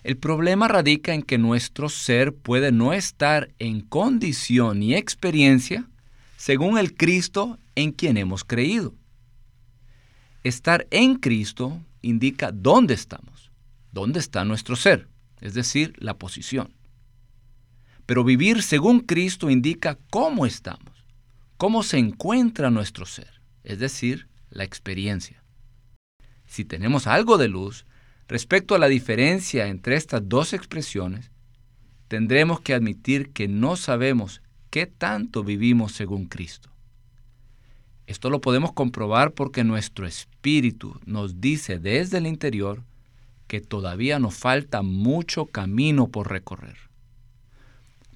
El 0.04 0.18
problema 0.18 0.68
radica 0.68 1.16
en 1.16 1.24
que 1.24 1.40
nuestro 1.40 1.90
ser 1.90 2.32
puede 2.32 2.72
no 2.72 2.94
estar 2.94 3.50
en 3.58 3.82
condición 3.82 4.78
ni 4.82 4.94
experiencia 4.94 5.90
según 6.36 6.78
el 6.78 6.94
Cristo 6.94 7.58
en 7.74 7.92
quien 7.92 8.18
hemos 8.18 8.44
creído. 8.44 8.94
Estar 10.44 10.86
en 10.92 11.16
Cristo 11.16 11.84
indica 12.04 12.52
dónde 12.52 12.94
estamos, 12.94 13.50
dónde 13.92 14.20
está 14.20 14.46
nuestro 14.46 14.76
ser, 14.76 15.08
es 15.42 15.56
decir, 15.56 15.96
la 15.98 16.20
posición. 16.20 16.72
Pero 18.06 18.24
vivir 18.24 18.62
según 18.62 19.00
Cristo 19.00 19.50
indica 19.50 19.98
cómo 20.12 20.46
estamos, 20.46 21.04
cómo 21.58 21.82
se 21.82 21.98
encuentra 21.98 22.70
nuestro 22.70 23.08
ser, 23.08 23.42
es 23.64 23.80
decir, 23.80 24.28
la 24.52 24.66
experiencia. 24.66 25.44
Si 26.48 26.66
tenemos 26.66 27.06
algo 27.06 27.38
de 27.38 27.48
luz 27.48 27.86
respecto 28.28 28.74
a 28.74 28.80
la 28.80 28.88
diferencia 28.88 29.68
entre 29.68 29.96
estas 29.96 30.28
dos 30.28 30.54
expresiones, 30.54 31.32
tendremos 32.08 32.62
que 32.62 32.74
admitir 32.74 33.32
que 33.32 33.48
no 33.48 33.76
sabemos 33.76 34.42
qué 34.70 34.86
tanto 34.86 35.44
vivimos 35.44 35.92
según 35.92 36.26
Cristo. 36.26 36.70
Esto 38.08 38.30
lo 38.30 38.40
podemos 38.40 38.72
comprobar 38.72 39.34
porque 39.34 39.66
nuestro 39.66 40.08
espíritu 40.08 41.00
nos 41.06 41.42
dice 41.42 41.78
desde 41.78 42.20
el 42.20 42.28
interior 42.28 42.84
que 43.48 43.60
todavía 43.60 44.18
nos 44.20 44.36
falta 44.36 44.82
mucho 44.82 45.46
camino 45.46 46.08
por 46.08 46.30
recorrer. 46.30 46.78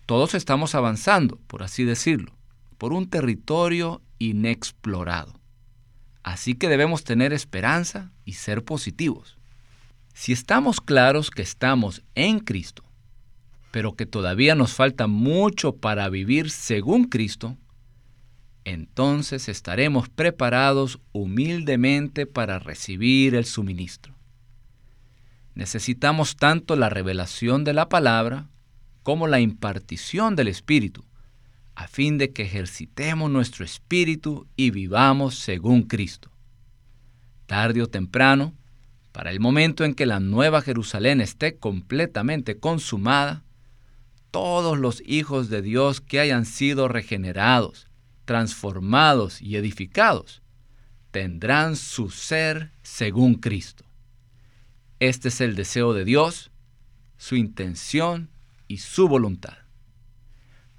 Todos 0.05 0.33
estamos 0.33 0.75
avanzando, 0.75 1.37
por 1.47 1.63
así 1.63 1.83
decirlo, 1.83 2.33
por 2.77 2.93
un 2.93 3.09
territorio 3.09 4.01
inexplorado. 4.17 5.40
Así 6.23 6.55
que 6.55 6.69
debemos 6.69 7.03
tener 7.03 7.33
esperanza 7.33 8.11
y 8.25 8.33
ser 8.33 8.63
positivos. 8.63 9.37
Si 10.13 10.33
estamos 10.33 10.81
claros 10.81 11.31
que 11.31 11.41
estamos 11.41 12.03
en 12.15 12.39
Cristo, 12.39 12.83
pero 13.71 13.95
que 13.95 14.05
todavía 14.05 14.53
nos 14.55 14.73
falta 14.73 15.07
mucho 15.07 15.77
para 15.77 16.09
vivir 16.09 16.51
según 16.51 17.05
Cristo, 17.05 17.57
entonces 18.65 19.49
estaremos 19.49 20.09
preparados 20.09 20.99
humildemente 21.13 22.27
para 22.27 22.59
recibir 22.59 23.33
el 23.33 23.45
suministro. 23.45 24.13
Necesitamos 25.55 26.35
tanto 26.35 26.75
la 26.75 26.89
revelación 26.89 27.63
de 27.63 27.73
la 27.73 27.89
palabra 27.89 28.49
como 29.03 29.27
la 29.27 29.39
impartición 29.39 30.35
del 30.35 30.47
Espíritu, 30.47 31.03
a 31.81 31.87
fin 31.87 32.19
de 32.19 32.31
que 32.31 32.43
ejercitemos 32.43 33.31
nuestro 33.31 33.65
espíritu 33.65 34.47
y 34.55 34.69
vivamos 34.69 35.39
según 35.39 35.81
Cristo. 35.81 36.29
Tarde 37.47 37.81
o 37.81 37.87
temprano, 37.87 38.53
para 39.11 39.31
el 39.31 39.39
momento 39.39 39.83
en 39.83 39.95
que 39.95 40.05
la 40.05 40.19
nueva 40.19 40.61
Jerusalén 40.61 41.21
esté 41.21 41.57
completamente 41.57 42.59
consumada, 42.59 43.43
todos 44.29 44.77
los 44.77 45.01
hijos 45.07 45.49
de 45.49 45.63
Dios 45.63 46.01
que 46.01 46.19
hayan 46.19 46.45
sido 46.45 46.87
regenerados, 46.87 47.87
transformados 48.25 49.41
y 49.41 49.55
edificados, 49.55 50.43
tendrán 51.09 51.75
su 51.75 52.11
ser 52.11 52.71
según 52.83 53.33
Cristo. 53.33 53.85
Este 54.99 55.29
es 55.29 55.41
el 55.41 55.55
deseo 55.55 55.95
de 55.95 56.05
Dios, 56.05 56.51
su 57.17 57.35
intención 57.35 58.29
y 58.67 58.77
su 58.77 59.07
voluntad. 59.07 59.60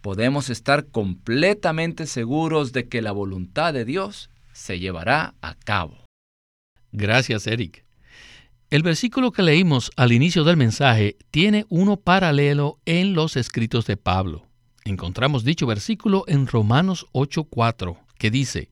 Podemos 0.03 0.51
estar 0.51 0.89
completamente 0.89 2.07
seguros 2.07 2.73
de 2.73 2.89
que 2.89 3.03
la 3.03 3.13
voluntad 3.13 3.73
de 3.73 3.85
Dios 3.85 4.31
se 4.53 4.81
llevará 4.81 5.35
a 5.41 5.55
cabo. 5.55 6.05
Gracias, 6.91 7.47
Eric. 7.47 7.85
El 8.69 8.83
versículo 8.83 9.31
que 9.31 9.43
leímos 9.43 9.93
al 9.97 10.13
inicio 10.13 10.43
del 10.43 10.57
mensaje 10.57 11.17
tiene 11.31 11.67
uno 11.69 11.99
paralelo 11.99 12.81
en 12.85 13.15
los 13.15 13.37
escritos 13.37 13.87
de 13.87 13.97
Pablo. 13.97 14.49
Encontramos 14.85 15.45
dicho 15.45 15.67
versículo 15.67 16.25
en 16.27 16.49
Romanos 16.49 17.07
8:4, 17.13 17.97
que 18.19 18.33
dice, 18.33 18.71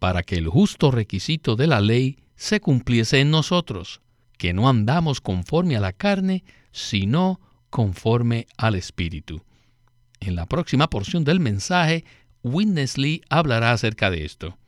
para 0.00 0.24
que 0.24 0.34
el 0.34 0.48
justo 0.48 0.90
requisito 0.90 1.54
de 1.54 1.68
la 1.68 1.80
ley 1.80 2.18
se 2.34 2.60
cumpliese 2.60 3.20
en 3.20 3.30
nosotros, 3.30 4.00
que 4.36 4.52
no 4.52 4.68
andamos 4.68 5.20
conforme 5.20 5.76
a 5.76 5.80
la 5.80 5.92
carne, 5.92 6.42
sino 6.72 7.40
conforme 7.68 8.48
al 8.56 8.74
Espíritu. 8.74 9.42
En 10.20 10.36
la 10.36 10.46
próxima 10.46 10.88
porción 10.88 11.24
del 11.24 11.40
mensaje, 11.40 12.04
Winnesley 12.42 13.22
hablará 13.30 13.72
acerca 13.72 14.10
de 14.10 14.24
esto. 14.24 14.58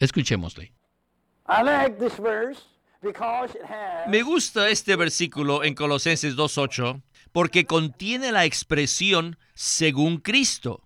Escuchémosle. 0.00 0.72
Me 4.08 4.22
gusta 4.22 4.68
este 4.70 4.96
versículo 4.96 5.64
en 5.64 5.74
Colosenses 5.74 6.36
2.8 6.36 7.02
porque 7.32 7.66
contiene 7.66 8.32
la 8.32 8.44
expresión 8.44 9.38
según 9.54 10.18
Cristo. 10.18 10.82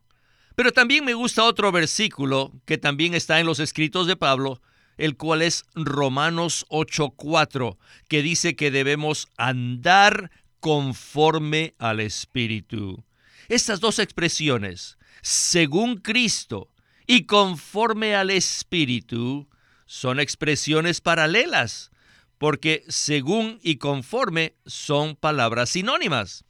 Pero 0.54 0.72
también 0.72 1.04
me 1.04 1.14
gusta 1.14 1.44
otro 1.44 1.70
versículo 1.70 2.52
que 2.64 2.78
también 2.78 3.14
está 3.14 3.38
en 3.38 3.46
los 3.46 3.60
escritos 3.60 4.06
de 4.06 4.16
Pablo, 4.16 4.60
el 4.96 5.16
cual 5.16 5.42
es 5.42 5.64
Romanos 5.74 6.64
8:4, 6.70 7.76
que 8.08 8.22
dice 8.22 8.56
que 8.56 8.70
debemos 8.70 9.28
andar 9.36 10.30
conforme 10.60 11.74
al 11.78 12.00
Espíritu. 12.00 13.05
Estas 13.48 13.80
dos 13.80 13.98
expresiones, 13.98 14.98
según 15.22 15.98
Cristo 15.98 16.70
y 17.06 17.24
conforme 17.26 18.14
al 18.14 18.30
Espíritu, 18.30 19.48
son 19.86 20.18
expresiones 20.18 21.00
paralelas, 21.00 21.90
porque 22.38 22.84
según 22.88 23.60
y 23.62 23.76
conforme 23.76 24.56
son 24.66 25.16
palabras 25.16 25.70
sinónimas. 25.70 26.44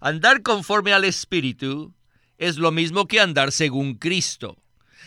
Andar 0.00 0.42
conforme 0.42 0.92
al 0.92 1.04
Espíritu 1.04 1.94
es 2.38 2.56
lo 2.56 2.72
mismo 2.72 3.06
que 3.06 3.20
andar 3.20 3.52
según 3.52 3.94
Cristo. 3.94 4.56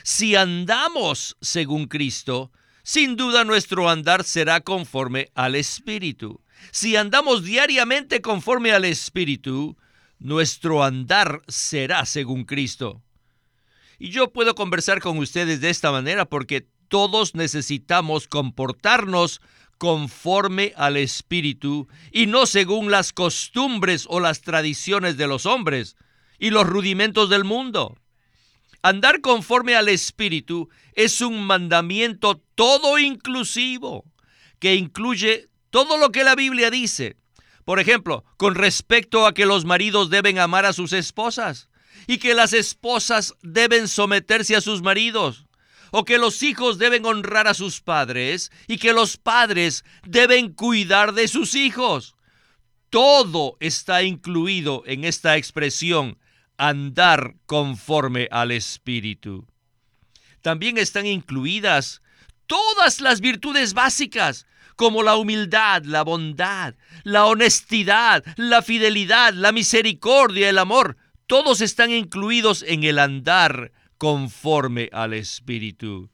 Si 0.03 0.35
andamos 0.35 1.35
según 1.41 1.88
Cristo, 1.88 2.51
sin 2.83 3.15
duda 3.15 3.43
nuestro 3.43 3.89
andar 3.89 4.23
será 4.23 4.62
conforme 4.62 5.31
al 5.33 5.55
Espíritu. 5.55 6.41
Si 6.71 6.95
andamos 6.95 7.43
diariamente 7.43 8.21
conforme 8.21 8.71
al 8.71 8.85
Espíritu, 8.85 9.75
nuestro 10.20 10.84
andar 10.84 11.41
será 11.48 12.05
según 12.05 12.46
Cristo. 12.46 13.01
Y 14.00 14.10
yo 14.10 14.32
puedo 14.32 14.55
conversar 14.55 15.00
con 15.00 15.17
ustedes 15.17 15.62
de 15.62 15.70
esta 15.70 15.91
manera 15.91 16.25
porque 16.25 16.67
todos 16.88 17.36
necesitamos 17.36 18.27
comportarnos 18.27 19.41
conforme 19.77 20.74
al 20.77 20.98
Espíritu 20.98 21.88
y 22.12 22.27
no 22.27 22.46
según 22.46 22.91
las 22.91 23.13
costumbres 23.13 24.05
o 24.10 24.20
las 24.20 24.41
tradiciones 24.41 25.17
de 25.17 25.27
los 25.27 25.46
hombres 25.46 25.96
y 26.39 26.51
los 26.51 26.67
rudimentos 26.67 27.29
del 27.29 27.43
mundo. 27.43 27.98
Andar 28.82 29.22
conforme 29.22 29.75
al 29.75 29.89
Espíritu 29.89 30.70
es 30.93 31.22
un 31.22 31.46
mandamiento 31.46 32.41
todo 32.55 33.00
inclusivo, 33.00 34.05
que 34.60 34.75
incluye 34.75 35.48
todo 35.70 35.98
lo 35.98 36.12
que 36.12 36.24
la 36.24 36.36
Biblia 36.36 36.70
dice. 36.70 37.17
Por 37.65 37.79
ejemplo, 37.79 38.25
con 38.38 38.55
respecto 38.55 39.25
a 39.25 39.34
que 39.34 39.46
los 39.46 39.65
maridos 39.65 40.10
deben 40.10 40.39
amar 40.39 40.65
a 40.65 40.74
sus 40.74 40.93
esposas 40.93 41.70
y 42.08 42.17
que 42.17 42.34
las 42.34 42.53
esposas 42.53 43.36
deben 43.41 43.88
someterse 43.88 44.55
a 44.55 44.62
sus 44.62 44.82
maridos, 44.82 45.46
o 45.91 46.05
que 46.05 46.17
los 46.17 46.41
hijos 46.41 46.79
deben 46.79 47.05
honrar 47.05 47.48
a 47.48 47.53
sus 47.53 47.79
padres 47.79 48.51
y 48.67 48.77
que 48.77 48.93
los 48.93 49.15
padres 49.15 49.86
deben 50.05 50.51
cuidar 50.51 51.13
de 51.13 51.27
sus 51.27 51.53
hijos. 51.53 52.15
Todo 52.89 53.58
está 53.60 54.01
incluido 54.01 54.84
en 54.86 55.03
esta 55.03 55.38
expresión 55.38 56.17
andar 56.58 57.36
conforme 57.46 58.27
al 58.32 58.51
Espíritu. 58.51 59.46
También 60.41 60.77
están 60.77 61.05
incluidas 61.05 62.01
todas 62.48 63.00
las 63.00 63.22
virtudes 63.22 63.74
básicas, 63.74 64.46
como 64.75 65.03
la 65.03 65.15
humildad, 65.15 65.83
la 65.83 66.03
bondad, 66.03 66.75
la 67.03 67.25
honestidad, 67.25 68.23
la 68.37 68.61
fidelidad, 68.61 69.33
la 69.33 69.51
misericordia, 69.51 70.49
el 70.49 70.57
amor. 70.57 70.97
Todos 71.27 71.61
están 71.61 71.91
incluidos 71.91 72.63
en 72.67 72.83
el 72.83 72.99
andar 72.99 73.71
conforme 73.97 74.89
al 74.91 75.13
Espíritu. 75.13 76.09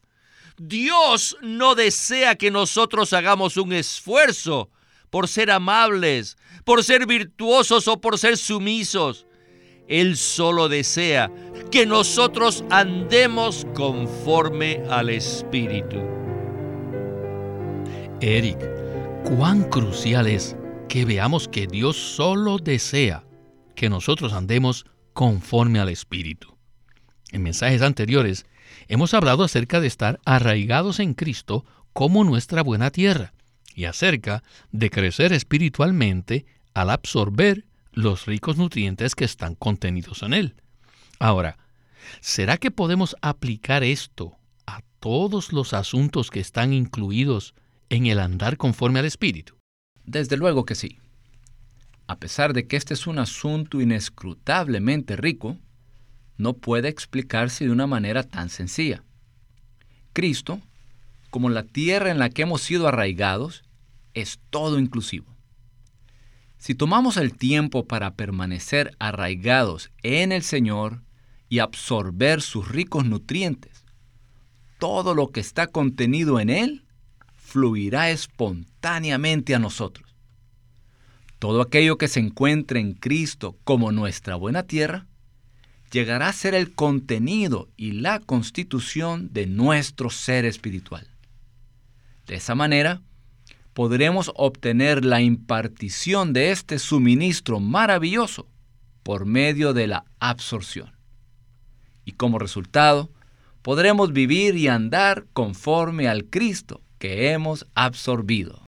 Dios 0.57 1.37
no 1.41 1.73
desea 1.73 2.35
que 2.35 2.51
nosotros 2.51 3.13
hagamos 3.13 3.57
un 3.57 3.73
esfuerzo 3.73 4.69
por 5.09 5.27
ser 5.27 5.51
amables, 5.51 6.37
por 6.65 6.83
ser 6.83 7.05
virtuosos 7.07 7.87
o 7.87 7.99
por 7.99 8.17
ser 8.17 8.37
sumisos. 8.37 9.25
Él 9.87 10.17
solo 10.17 10.69
desea 10.69 11.31
que 11.71 11.85
nosotros 11.85 12.63
andemos 12.69 13.65
conforme 13.73 14.83
al 14.89 15.09
Espíritu. 15.09 16.18
Eric, 18.21 18.57
cuán 19.23 19.63
crucial 19.69 20.27
es 20.27 20.57
que 20.89 21.05
veamos 21.05 21.47
que 21.47 21.67
Dios 21.67 21.95
solo 21.95 22.57
desea 22.57 23.23
que 23.75 23.89
nosotros 23.89 24.33
andemos 24.33 24.85
conforme 25.13 25.79
al 25.79 25.87
Espíritu. 25.87 26.57
En 27.31 27.43
mensajes 27.43 27.81
anteriores 27.81 28.45
hemos 28.89 29.13
hablado 29.13 29.45
acerca 29.45 29.79
de 29.79 29.87
estar 29.87 30.19
arraigados 30.25 30.99
en 30.99 31.13
Cristo 31.13 31.63
como 31.93 32.25
nuestra 32.25 32.61
buena 32.61 32.91
tierra 32.91 33.33
y 33.73 33.85
acerca 33.85 34.43
de 34.73 34.89
crecer 34.89 35.31
espiritualmente 35.31 36.45
al 36.73 36.89
absorber 36.89 37.63
los 37.93 38.25
ricos 38.25 38.57
nutrientes 38.57 39.15
que 39.15 39.23
están 39.23 39.55
contenidos 39.55 40.23
en 40.23 40.33
él. 40.33 40.55
Ahora, 41.19 41.57
¿será 42.19 42.57
que 42.57 42.69
podemos 42.69 43.15
aplicar 43.21 43.85
esto 43.85 44.35
a 44.65 44.81
todos 44.99 45.53
los 45.53 45.73
asuntos 45.73 46.29
que 46.29 46.41
están 46.41 46.73
incluidos 46.73 47.55
en 47.89 48.05
el 48.05 48.19
andar 48.19 48.57
conforme 48.57 48.99
al 48.99 49.05
Espíritu? 49.05 49.55
Desde 50.05 50.37
luego 50.37 50.65
que 50.65 50.75
sí. 50.75 50.97
A 52.07 52.17
pesar 52.17 52.53
de 52.53 52.67
que 52.67 52.77
este 52.77 52.93
es 52.93 53.07
un 53.07 53.19
asunto 53.19 53.81
inescrutablemente 53.81 55.15
rico, 55.15 55.57
no 56.37 56.53
puede 56.53 56.87
explicarse 56.87 57.65
de 57.65 57.71
una 57.71 57.85
manera 57.85 58.23
tan 58.23 58.49
sencilla. 58.49 59.03
Cristo, 60.13 60.61
como 61.29 61.49
la 61.49 61.63
tierra 61.63 62.09
en 62.09 62.17
la 62.17 62.29
que 62.29 62.43
hemos 62.43 62.61
sido 62.61 62.87
arraigados, 62.87 63.63
es 64.13 64.39
todo 64.49 64.79
inclusivo. 64.79 65.35
Si 66.57 66.75
tomamos 66.75 67.17
el 67.17 67.37
tiempo 67.37 67.85
para 67.85 68.15
permanecer 68.15 68.95
arraigados 68.99 69.91
en 70.01 70.31
el 70.31 70.43
Señor 70.43 71.03
y 71.47 71.59
absorber 71.59 72.41
sus 72.41 72.67
ricos 72.67 73.05
nutrientes, 73.05 73.85
todo 74.77 75.13
lo 75.13 75.27
que 75.29 75.39
está 75.39 75.67
contenido 75.67 76.39
en 76.39 76.49
Él 76.49 76.85
fluirá 77.49 78.11
espontáneamente 78.11 79.55
a 79.55 79.59
nosotros. 79.59 80.15
Todo 81.39 81.61
aquello 81.61 81.97
que 81.97 82.07
se 82.07 82.19
encuentre 82.19 82.79
en 82.79 82.93
Cristo 82.93 83.57
como 83.63 83.91
nuestra 83.91 84.35
buena 84.35 84.63
tierra 84.63 85.07
llegará 85.91 86.27
a 86.27 86.33
ser 86.33 86.53
el 86.53 86.75
contenido 86.75 87.67
y 87.75 87.93
la 87.93 88.19
constitución 88.19 89.29
de 89.33 89.47
nuestro 89.47 90.11
ser 90.11 90.45
espiritual. 90.45 91.07
De 92.27 92.35
esa 92.35 92.53
manera, 92.53 93.01
podremos 93.73 94.31
obtener 94.35 95.03
la 95.03 95.21
impartición 95.21 96.33
de 96.33 96.51
este 96.51 96.77
suministro 96.77 97.59
maravilloso 97.59 98.47
por 99.01 99.25
medio 99.25 99.73
de 99.73 99.87
la 99.87 100.05
absorción. 100.19 100.91
Y 102.05 102.11
como 102.11 102.37
resultado, 102.37 103.09
podremos 103.63 104.13
vivir 104.13 104.55
y 104.55 104.67
andar 104.67 105.25
conforme 105.33 106.07
al 106.07 106.25
Cristo 106.25 106.81
que 106.99 107.31
hemos 107.31 107.65
absorbido. 107.73 108.65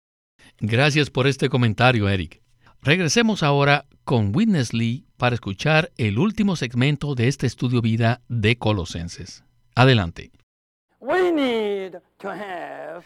Gracias 0.59 1.09
por 1.09 1.27
este 1.27 1.49
comentario, 1.49 2.09
Eric. 2.09 2.41
Regresemos 2.81 3.43
ahora 3.43 3.85
con 4.03 4.35
Witness 4.35 4.73
Lee 4.73 5.05
para 5.17 5.35
escuchar 5.35 5.91
el 5.97 6.17
último 6.17 6.55
segmento 6.55 7.13
de 7.13 7.27
este 7.27 7.45
estudio 7.45 7.81
vida 7.81 8.21
de 8.27 8.57
Colosenses. 8.57 9.43
Adelante. 9.75 10.31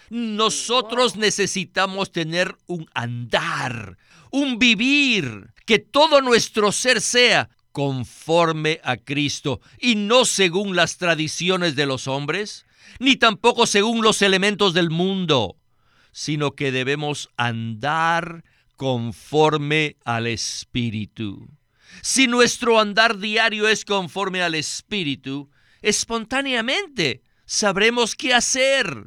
Nosotros 0.09 1.15
necesitamos 1.15 2.11
tener 2.11 2.55
un 2.67 2.87
andar, 2.93 3.97
un 4.31 4.59
vivir, 4.59 5.53
que 5.65 5.79
todo 5.79 6.21
nuestro 6.21 6.71
ser 6.71 7.01
sea 7.01 7.49
conforme 7.71 8.79
a 8.83 8.97
Cristo 8.97 9.59
y 9.79 9.95
no 9.95 10.23
según 10.23 10.75
las 10.75 10.97
tradiciones 10.97 11.75
de 11.75 11.85
los 11.85 12.07
hombres, 12.07 12.65
ni 12.99 13.15
tampoco 13.15 13.65
según 13.65 14.03
los 14.03 14.21
elementos 14.21 14.73
del 14.73 14.89
mundo, 14.89 15.57
sino 16.11 16.55
que 16.55 16.71
debemos 16.71 17.29
andar 17.37 18.43
conforme 18.75 19.97
al 20.03 20.27
Espíritu. 20.27 21.47
Si 22.01 22.27
nuestro 22.27 22.79
andar 22.79 23.17
diario 23.17 23.67
es 23.67 23.85
conforme 23.85 24.41
al 24.41 24.55
Espíritu, 24.55 25.49
espontáneamente 25.81 27.21
sabremos 27.45 28.15
qué 28.15 28.33
hacer. 28.33 29.05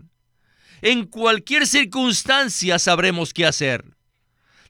En 0.81 1.07
cualquier 1.07 1.67
circunstancia 1.67 2.79
sabremos 2.79 3.35
qué 3.35 3.47
hacer. 3.47 3.85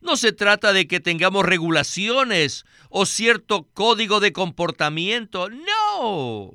No 0.01 0.17
se 0.17 0.33
trata 0.33 0.73
de 0.73 0.87
que 0.87 1.01
tengamos 1.01 1.45
regulaciones 1.45 2.65
o 2.89 3.05
cierto 3.05 3.69
código 3.75 4.21
de 4.21 4.33
comportamiento. 4.33 5.49
No. 5.51 6.53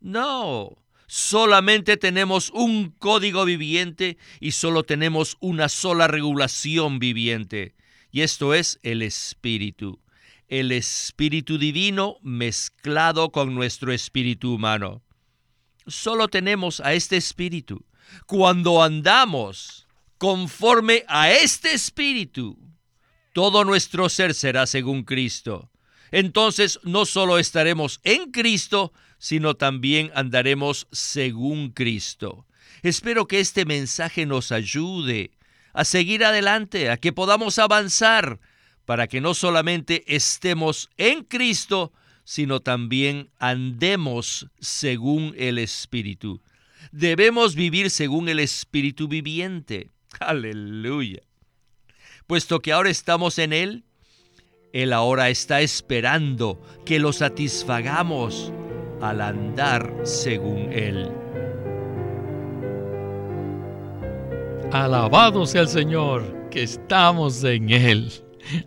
No. 0.00 0.76
Solamente 1.06 1.96
tenemos 1.96 2.50
un 2.50 2.90
código 2.90 3.44
viviente 3.44 4.18
y 4.40 4.52
solo 4.52 4.82
tenemos 4.82 5.36
una 5.40 5.68
sola 5.68 6.08
regulación 6.08 6.98
viviente. 6.98 7.74
Y 8.10 8.22
esto 8.22 8.54
es 8.54 8.78
el 8.82 9.02
Espíritu. 9.02 10.00
El 10.48 10.72
Espíritu 10.72 11.58
Divino 11.58 12.16
mezclado 12.22 13.30
con 13.30 13.54
nuestro 13.54 13.92
espíritu 13.92 14.54
humano 14.54 15.02
solo 15.86 16.28
tenemos 16.28 16.80
a 16.80 16.94
este 16.94 17.16
espíritu. 17.16 17.84
Cuando 18.26 18.82
andamos 18.82 19.86
conforme 20.18 21.04
a 21.08 21.30
este 21.30 21.72
espíritu, 21.72 22.58
todo 23.32 23.64
nuestro 23.64 24.08
ser 24.08 24.34
será 24.34 24.66
según 24.66 25.04
Cristo. 25.04 25.70
Entonces 26.10 26.78
no 26.84 27.04
solo 27.04 27.38
estaremos 27.38 28.00
en 28.04 28.30
Cristo, 28.30 28.92
sino 29.18 29.54
también 29.54 30.10
andaremos 30.14 30.86
según 30.92 31.70
Cristo. 31.70 32.46
Espero 32.82 33.26
que 33.26 33.40
este 33.40 33.64
mensaje 33.64 34.26
nos 34.26 34.52
ayude 34.52 35.30
a 35.72 35.84
seguir 35.84 36.24
adelante, 36.24 36.90
a 36.90 36.96
que 36.96 37.12
podamos 37.12 37.58
avanzar, 37.58 38.40
para 38.84 39.08
que 39.08 39.20
no 39.20 39.34
solamente 39.34 40.04
estemos 40.06 40.88
en 40.96 41.24
Cristo, 41.24 41.92
sino 42.24 42.60
también 42.60 43.30
andemos 43.38 44.46
según 44.60 45.34
el 45.36 45.58
Espíritu. 45.58 46.40
Debemos 46.92 47.54
vivir 47.54 47.90
según 47.90 48.28
el 48.28 48.38
Espíritu 48.38 49.08
viviente. 49.08 49.90
Aleluya. 50.20 51.22
Puesto 52.26 52.60
que 52.60 52.72
ahora 52.72 52.90
estamos 52.90 53.38
en 53.38 53.52
Él, 53.52 53.84
Él 54.72 54.92
ahora 54.92 55.30
está 55.30 55.60
esperando 55.60 56.60
que 56.84 56.98
lo 56.98 57.12
satisfagamos 57.12 58.52
al 59.00 59.20
andar 59.20 59.92
según 60.04 60.72
Él. 60.72 61.10
Alabado 64.72 65.46
sea 65.46 65.62
el 65.62 65.68
Señor, 65.68 66.48
que 66.50 66.62
estamos 66.62 67.42
en 67.44 67.70
Él. 67.70 68.12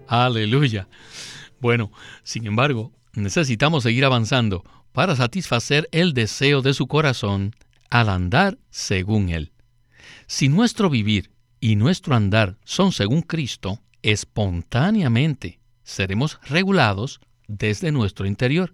Aleluya. 0.08 0.88
Bueno, 1.60 1.92
sin 2.24 2.48
embargo, 2.48 2.92
necesitamos 3.14 3.84
seguir 3.84 4.06
avanzando 4.06 4.64
para 4.92 5.16
satisfacer 5.16 5.88
el 5.92 6.14
deseo 6.14 6.62
de 6.62 6.74
su 6.74 6.88
corazón 6.88 7.54
al 7.90 8.10
andar 8.10 8.58
según 8.70 9.30
Él. 9.30 9.52
Si 10.28 10.50
nuestro 10.50 10.90
vivir 10.90 11.32
y 11.60 11.76
nuestro 11.76 12.16
andar 12.16 12.58
son 12.64 12.92
según 12.92 13.22
Cristo, 13.22 13.80
espontáneamente 14.02 15.60
seremos 15.84 16.40
regulados 16.48 17.20
desde 17.48 17.92
nuestro 17.92 18.26
interior. 18.26 18.74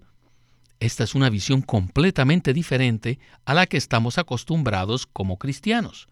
Esta 0.78 1.04
es 1.04 1.14
una 1.14 1.30
visión 1.30 1.62
completamente 1.62 2.52
diferente 2.52 3.18
a 3.44 3.54
la 3.54 3.66
que 3.66 3.76
estamos 3.76 4.18
acostumbrados 4.18 5.06
como 5.06 5.38
cristianos. 5.38 6.08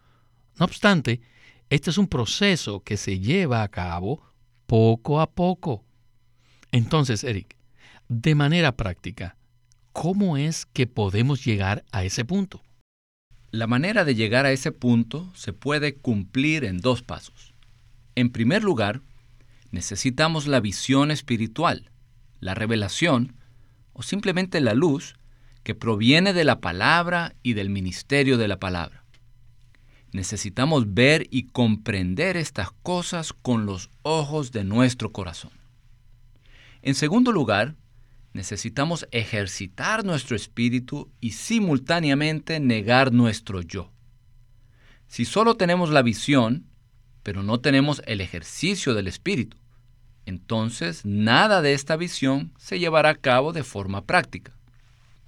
No 0.59 0.65
obstante, 0.65 1.21
este 1.69 1.91
es 1.91 1.99
un 1.99 2.09
proceso 2.09 2.81
que 2.81 2.97
se 2.97 3.21
lleva 3.21 3.63
a 3.63 3.69
cabo 3.69 4.23
poco 4.67 5.21
a 5.21 5.31
poco. 5.31 5.85
Entonces, 6.73 7.25
Eric, 7.25 7.57
de 8.09 8.35
manera 8.35 8.77
práctica, 8.77 9.37
¿cómo 9.93 10.37
es 10.37 10.67
que 10.67 10.87
podemos 10.87 11.45
llegar 11.45 11.85
a 11.93 12.05
ese 12.05 12.25
punto? 12.25 12.63
La 13.51 13.67
manera 13.67 14.05
de 14.05 14.15
llegar 14.15 14.47
a 14.47 14.53
ese 14.53 14.73
punto 14.73 15.31
se 15.35 15.53
puede 15.53 15.95
cumplir 15.95 16.65
en 16.65 16.79
dos 16.79 17.03
pasos. 17.03 17.55
En 18.17 18.31
primer 18.31 18.65
lugar, 18.65 19.03
necesitamos 19.71 20.47
la 20.47 20.61
visión 20.61 21.11
espiritual, 21.11 21.91
la 22.41 22.55
revelación 22.55 23.37
o 23.95 24.03
simplemente 24.03 24.61
la 24.61 24.75
luz 24.75 25.17
que 25.63 25.75
proviene 25.75 26.35
de 26.35 26.45
la 26.45 26.61
palabra 26.61 27.35
y 27.43 27.55
del 27.55 27.71
ministerio 27.71 28.37
de 28.37 28.49
la 28.49 28.61
palabra. 28.61 29.05
Necesitamos 30.13 30.95
ver 30.95 31.27
y 31.31 31.45
comprender 31.45 32.37
estas 32.37 32.71
cosas 32.71 33.33
con 33.33 33.67
los 33.67 33.91
ojos 34.03 34.53
de 34.53 34.63
nuestro 34.63 35.11
corazón. 35.11 35.51
En 36.83 36.95
segundo 36.95 37.33
lugar, 37.33 37.77
necesitamos 38.35 39.09
ejercitar 39.11 40.05
nuestro 40.05 40.37
espíritu 40.37 41.11
y 41.21 41.31
simultáneamente 41.31 42.61
negar 42.61 43.13
nuestro 43.13 43.63
yo. 43.63 43.91
Si 45.07 45.25
solo 45.25 45.57
tenemos 45.57 45.91
la 45.91 46.03
visión, 46.03 46.67
pero 47.23 47.43
no 47.43 47.61
tenemos 47.61 48.03
el 48.07 48.21
ejercicio 48.21 48.93
del 48.95 49.09
espíritu, 49.09 49.57
entonces 50.27 51.05
nada 51.05 51.63
de 51.63 51.75
esta 51.75 51.97
visión 51.97 52.53
se 52.59 52.79
llevará 52.79 53.11
a 53.11 53.15
cabo 53.15 53.53
de 53.53 53.63
forma 53.63 54.05
práctica. 54.05 54.53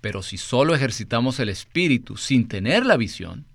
Pero 0.00 0.22
si 0.22 0.36
solo 0.36 0.74
ejercitamos 0.74 1.40
el 1.40 1.48
espíritu 1.48 2.16
sin 2.16 2.48
tener 2.48 2.86
la 2.86 2.96
visión, 2.96 3.46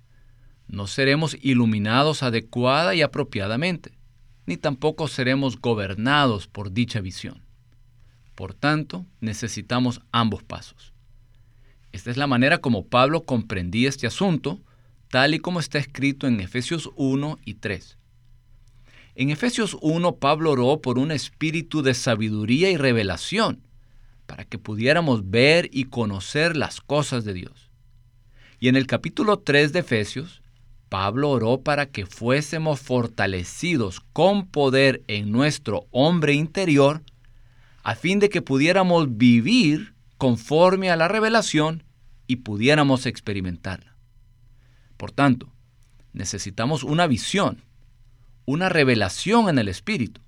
no 0.68 0.88
seremos 0.88 1.38
iluminados 1.42 2.24
adecuada 2.24 2.96
y 2.96 3.02
apropiadamente, 3.02 3.92
ni 4.46 4.58
tampoco 4.58 5.08
seremos 5.08 5.60
gobernados 5.60 6.48
por 6.48 6.72
dicha 6.72 7.02
visión. 7.02 7.42
Por 8.36 8.54
tanto, 8.54 9.06
necesitamos 9.20 10.02
ambos 10.12 10.44
pasos. 10.44 10.94
Esta 11.92 12.10
es 12.10 12.18
la 12.18 12.28
manera 12.28 12.60
como 12.60 12.86
Pablo 12.86 13.24
comprendía 13.24 13.90
este 13.90 14.08
asunto, 14.08 14.62
tal 15.10 15.34
y 15.34 15.40
como 15.40 15.60
está 15.60 15.78
escrito 15.78 16.26
en 16.28 16.40
Efesios 16.40 16.90
1 16.96 17.38
y 17.44 17.56
3. 17.56 17.98
En 19.16 19.30
Efesios 19.30 19.78
1, 19.82 20.16
Pablo 20.16 20.52
oró 20.52 20.82
por 20.82 20.98
un 20.98 21.12
espíritu 21.12 21.82
de 21.82 21.94
sabiduría 21.94 22.70
y 22.72 22.78
revelación, 22.78 23.62
para 24.26 24.46
que 24.46 24.58
pudiéramos 24.58 25.30
ver 25.30 25.70
y 25.74 25.86
conocer 25.86 26.56
las 26.56 26.80
cosas 26.80 27.26
de 27.26 27.34
Dios. 27.34 27.70
Y 28.60 28.70
en 28.70 28.76
el 28.76 28.88
capítulo 28.88 29.40
3 29.40 29.74
de 29.74 29.80
Efesios, 29.80 30.42
Pablo 30.88 31.30
oró 31.30 31.62
para 31.62 31.88
que 31.88 32.06
fuésemos 32.06 32.80
fortalecidos 32.80 34.02
con 34.14 34.48
poder 34.48 35.04
en 35.08 35.32
nuestro 35.32 35.88
hombre 35.92 36.34
interior, 36.34 37.02
a 37.84 37.96
fin 37.96 38.20
de 38.20 38.30
que 38.30 38.42
pudiéramos 38.42 39.18
vivir 39.18 39.94
conforme 40.18 40.92
a 40.92 40.96
la 40.96 41.08
revelación 41.08 41.84
y 42.28 42.38
pudiéramos 42.38 43.06
experimentarla. 43.06 43.96
Por 44.98 45.12
tanto, 45.12 45.52
necesitamos 46.14 46.84
una 46.84 47.08
visión, 47.08 47.64
una 48.52 48.68
revelación 48.68 49.48
en 49.48 49.60
el 49.60 49.70
Espíritu. 49.70 50.20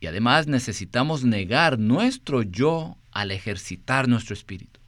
Y 0.00 0.06
además 0.06 0.48
necesitamos 0.48 1.24
negar 1.24 1.78
nuestro 1.78 2.42
yo 2.42 2.98
al 3.10 3.30
ejercitar 3.30 4.06
nuestro 4.06 4.34
espíritu. 4.34 4.80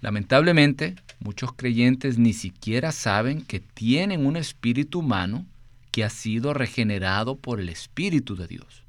Lamentablemente, 0.00 0.96
muchos 1.18 1.52
creyentes 1.52 2.16
ni 2.16 2.32
siquiera 2.32 2.90
saben 2.90 3.42
que 3.42 3.60
tienen 3.60 4.24
un 4.24 4.36
espíritu 4.36 5.00
humano 5.00 5.44
que 5.90 6.04
ha 6.04 6.10
sido 6.10 6.54
regenerado 6.54 7.36
por 7.36 7.60
el 7.60 7.68
Espíritu 7.68 8.34
de 8.34 8.48
Dios. 8.48 8.84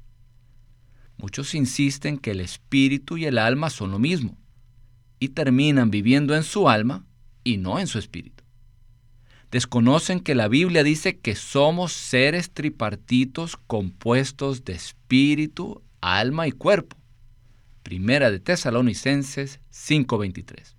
Muchos 1.18 1.54
insisten 1.54 2.16
que 2.16 2.30
el 2.30 2.40
espíritu 2.40 3.18
y 3.18 3.26
el 3.26 3.38
alma 3.38 3.68
son 3.68 3.90
lo 3.90 3.98
mismo 3.98 4.36
y 5.20 5.28
terminan 5.28 5.90
viviendo 5.90 6.34
en 6.34 6.42
su 6.42 6.68
alma 6.68 7.04
y 7.44 7.58
no 7.58 7.78
en 7.78 7.86
su 7.86 7.98
espíritu. 7.98 8.35
Desconocen 9.50 10.20
que 10.20 10.34
la 10.34 10.48
Biblia 10.48 10.82
dice 10.82 11.18
que 11.18 11.34
somos 11.34 11.92
seres 11.92 12.50
tripartitos 12.50 13.56
compuestos 13.66 14.64
de 14.64 14.74
espíritu, 14.74 15.82
alma 16.00 16.46
y 16.46 16.52
cuerpo. 16.52 16.96
Primera 17.82 18.30
de 18.30 18.40
Tesalonicenses 18.40 19.60
5:23 19.70 20.76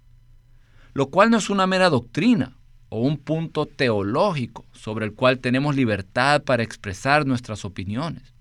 lo 0.97 1.12
cual 1.12 1.30
no 1.30 1.38
es 1.38 1.51
una 1.51 1.67
mera 1.67 1.91
doctrina 1.91 2.58
o 2.89 3.01
un 3.01 3.17
punto 3.19 3.67
teológico 3.67 4.65
sobre 4.71 5.06
el 5.06 5.13
cual 5.13 5.38
tenemos 5.38 5.75
libertad 5.75 6.41
para 6.41 6.63
expresar 6.63 7.27
nuestras 7.27 7.65
opiniones. 7.65 8.34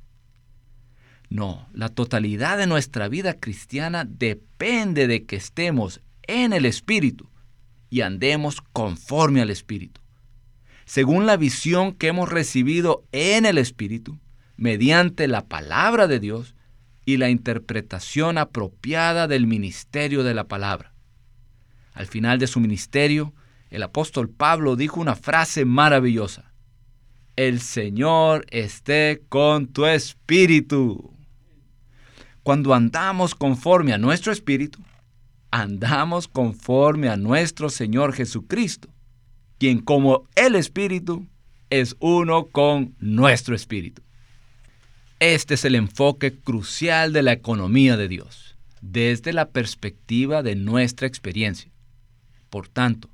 No, 1.28 1.68
la 1.74 1.90
totalidad 1.90 2.56
de 2.56 2.66
nuestra 2.66 3.08
vida 3.08 3.34
cristiana 3.34 4.06
depende 4.06 5.06
de 5.06 5.26
que 5.26 5.36
estemos 5.36 6.00
en 6.22 6.54
el 6.54 6.64
Espíritu 6.64 7.28
y 7.90 8.00
andemos 8.00 8.62
conforme 8.72 9.42
al 9.42 9.50
Espíritu, 9.50 10.00
según 10.86 11.26
la 11.26 11.36
visión 11.36 11.92
que 11.92 12.06
hemos 12.06 12.30
recibido 12.30 13.04
en 13.12 13.44
el 13.44 13.58
Espíritu, 13.58 14.18
mediante 14.56 15.28
la 15.28 15.46
palabra 15.46 16.06
de 16.06 16.20
Dios 16.20 16.54
y 17.04 17.18
la 17.18 17.28
interpretación 17.28 18.38
apropiada 18.38 19.26
del 19.26 19.46
ministerio 19.46 20.22
de 20.22 20.32
la 20.32 20.44
palabra. 20.44 20.94
Al 21.92 22.06
final 22.06 22.38
de 22.38 22.46
su 22.46 22.60
ministerio, 22.60 23.34
el 23.68 23.82
apóstol 23.82 24.30
Pablo 24.30 24.76
dijo 24.76 25.00
una 25.00 25.16
frase 25.16 25.64
maravillosa. 25.64 26.52
El 27.34 27.60
Señor 27.60 28.46
esté 28.50 29.22
con 29.28 29.66
tu 29.66 29.86
espíritu. 29.86 31.12
Cuando 32.44 32.74
andamos 32.74 33.34
conforme 33.34 33.92
a 33.92 33.98
nuestro 33.98 34.32
espíritu, 34.32 34.78
andamos 35.50 36.28
conforme 36.28 37.08
a 37.08 37.16
nuestro 37.16 37.70
Señor 37.70 38.12
Jesucristo, 38.12 38.88
quien 39.58 39.80
como 39.80 40.28
el 40.34 40.54
espíritu 40.54 41.26
es 41.70 41.96
uno 41.98 42.46
con 42.46 42.94
nuestro 42.98 43.54
espíritu. 43.54 44.02
Este 45.18 45.54
es 45.54 45.64
el 45.64 45.74
enfoque 45.74 46.34
crucial 46.34 47.12
de 47.12 47.22
la 47.22 47.32
economía 47.32 47.96
de 47.96 48.08
Dios, 48.08 48.56
desde 48.82 49.32
la 49.32 49.48
perspectiva 49.48 50.42
de 50.42 50.56
nuestra 50.56 51.06
experiencia. 51.06 51.70
Por 52.50 52.68
tanto, 52.68 53.08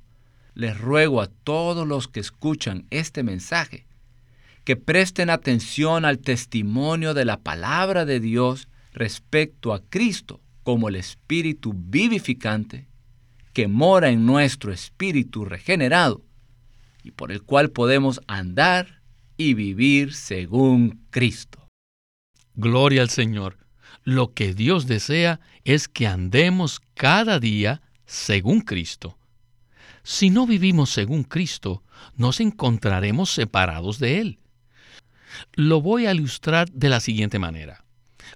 les 0.53 0.77
ruego 0.77 1.21
a 1.21 1.27
todos 1.27 1.87
los 1.87 2.07
que 2.07 2.19
escuchan 2.19 2.85
este 2.89 3.23
mensaje 3.23 3.85
que 4.65 4.75
presten 4.75 5.29
atención 5.29 6.05
al 6.05 6.19
testimonio 6.19 7.13
de 7.13 7.25
la 7.25 7.39
palabra 7.39 8.05
de 8.05 8.19
Dios 8.19 8.67
respecto 8.93 9.73
a 9.73 9.81
Cristo 9.81 10.41
como 10.63 10.89
el 10.89 10.95
Espíritu 10.95 11.73
vivificante 11.75 12.87
que 13.53 13.67
mora 13.67 14.09
en 14.09 14.25
nuestro 14.25 14.71
espíritu 14.71 15.45
regenerado 15.45 16.21
y 17.03 17.11
por 17.11 17.31
el 17.31 17.43
cual 17.43 17.69
podemos 17.69 18.21
andar 18.27 19.01
y 19.37 19.53
vivir 19.53 20.13
según 20.13 21.05
Cristo. 21.09 21.67
Gloria 22.55 23.01
al 23.01 23.09
Señor. 23.09 23.57
Lo 24.03 24.33
que 24.33 24.53
Dios 24.53 24.87
desea 24.87 25.39
es 25.63 25.87
que 25.87 26.07
andemos 26.07 26.81
cada 26.93 27.39
día 27.39 27.81
según 28.05 28.61
Cristo. 28.61 29.17
Si 30.03 30.29
no 30.29 30.45
vivimos 30.45 30.89
según 30.89 31.23
Cristo, 31.23 31.83
nos 32.15 32.41
encontraremos 32.41 33.31
separados 33.31 33.99
de 33.99 34.19
Él. 34.19 34.39
Lo 35.53 35.81
voy 35.81 36.05
a 36.05 36.13
ilustrar 36.13 36.69
de 36.71 36.89
la 36.89 36.99
siguiente 36.99 37.39
manera. 37.39 37.85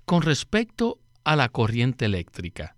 Con 0.06 0.22
respecto 0.22 1.00
a 1.26 1.36
la 1.36 1.50
corriente 1.50 2.06
eléctrica, 2.06 2.77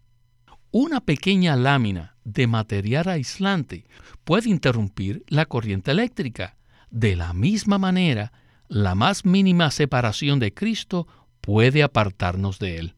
una 0.71 1.01
pequeña 1.01 1.55
lámina 1.55 2.15
de 2.23 2.47
material 2.47 3.10
aislante 3.10 3.86
puede 4.23 4.49
interrumpir 4.49 5.23
la 5.27 5.45
corriente 5.45 5.91
eléctrica. 5.91 6.58
De 6.91 7.15
la 7.15 7.34
misma 7.34 7.77
manera, 7.77 8.32
la 8.67 8.95
más 8.95 9.25
mínima 9.25 9.71
separación 9.71 10.39
de 10.39 10.53
Cristo 10.53 11.08
puede 11.41 11.82
apartarnos 11.82 12.60
de 12.60 12.77
Él. 12.77 12.95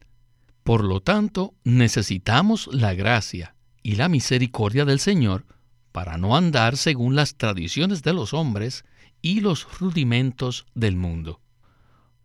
Por 0.64 0.84
lo 0.84 1.00
tanto, 1.00 1.54
necesitamos 1.64 2.68
la 2.72 2.94
gracia 2.94 3.54
y 3.82 3.96
la 3.96 4.08
misericordia 4.08 4.84
del 4.84 5.00
Señor 5.00 5.46
para 5.92 6.18
no 6.18 6.36
andar 6.36 6.76
según 6.76 7.16
las 7.16 7.36
tradiciones 7.36 8.02
de 8.02 8.12
los 8.12 8.32
hombres 8.32 8.84
y 9.22 9.40
los 9.40 9.78
rudimentos 9.78 10.66
del 10.74 10.96
mundo. 10.96 11.40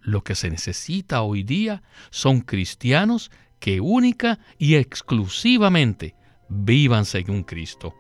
Lo 0.02 0.24
que 0.24 0.36
se 0.36 0.50
necesita 0.50 1.22
hoy 1.22 1.44
día 1.44 1.84
son 2.12 2.42
cristianos 2.42 3.32
que 3.60 3.82
única 3.82 4.40
y 4.58 4.76
exclusivamente 4.76 6.16
vivan 6.50 7.06
según 7.06 7.44
Cristo. 7.44 7.94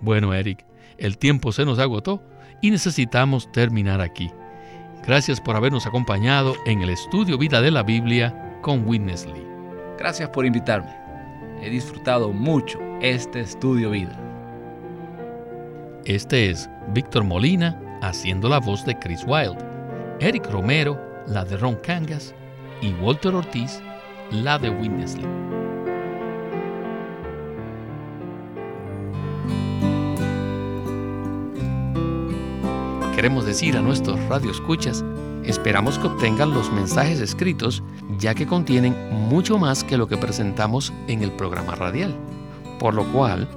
Bueno, 0.00 0.34
Eric, 0.34 0.64
el 0.98 1.18
tiempo 1.18 1.52
se 1.52 1.64
nos 1.64 1.78
agotó 1.78 2.22
y 2.62 2.70
necesitamos 2.70 3.50
terminar 3.52 4.00
aquí. 4.00 4.30
Gracias 5.06 5.40
por 5.40 5.56
habernos 5.56 5.86
acompañado 5.86 6.54
en 6.66 6.82
el 6.82 6.90
estudio 6.90 7.38
Vida 7.38 7.60
de 7.60 7.70
la 7.70 7.82
Biblia 7.82 8.58
con 8.62 8.86
Witness 8.86 9.26
Lee. 9.26 9.46
Gracias 9.98 10.28
por 10.30 10.44
invitarme. 10.44 10.94
He 11.62 11.70
disfrutado 11.70 12.32
mucho 12.32 12.78
este 13.00 13.40
estudio 13.40 13.90
Vida. 13.90 14.18
Este 16.04 16.50
es 16.50 16.68
Víctor 16.94 17.24
Molina 17.24 17.98
haciendo 18.02 18.48
la 18.48 18.58
voz 18.58 18.84
de 18.86 18.98
Chris 18.98 19.24
Wilde, 19.26 19.62
Eric 20.20 20.50
Romero 20.50 21.10
la 21.26 21.44
de 21.44 21.56
Ron 21.56 21.76
Cangas 21.76 22.34
y 22.82 22.92
Walter 22.94 23.34
Ortiz 23.34 23.80
la 24.30 24.58
de 24.58 24.70
Witness 24.70 25.16
Lee. 25.16 25.26
Queremos 33.14 33.44
decir 33.44 33.76
a 33.76 33.82
nuestros 33.82 34.18
radioescuchas, 34.28 35.04
esperamos 35.44 35.98
que 35.98 36.06
obtengan 36.06 36.54
los 36.54 36.72
mensajes 36.72 37.20
escritos 37.20 37.82
ya 38.18 38.34
que 38.34 38.46
contienen 38.46 38.94
mucho 39.10 39.58
más 39.58 39.84
que 39.84 39.96
lo 39.96 40.06
que 40.06 40.16
presentamos 40.16 40.92
en 41.08 41.22
el 41.22 41.30
programa 41.32 41.74
radial, 41.74 42.14
por 42.78 42.94
lo 42.94 43.04
cual 43.12 43.48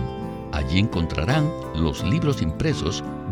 Allí 0.53 0.79
encontrarán 0.79 1.51
los 1.75 2.01
libros 2.05 2.41
impresos 2.41 3.03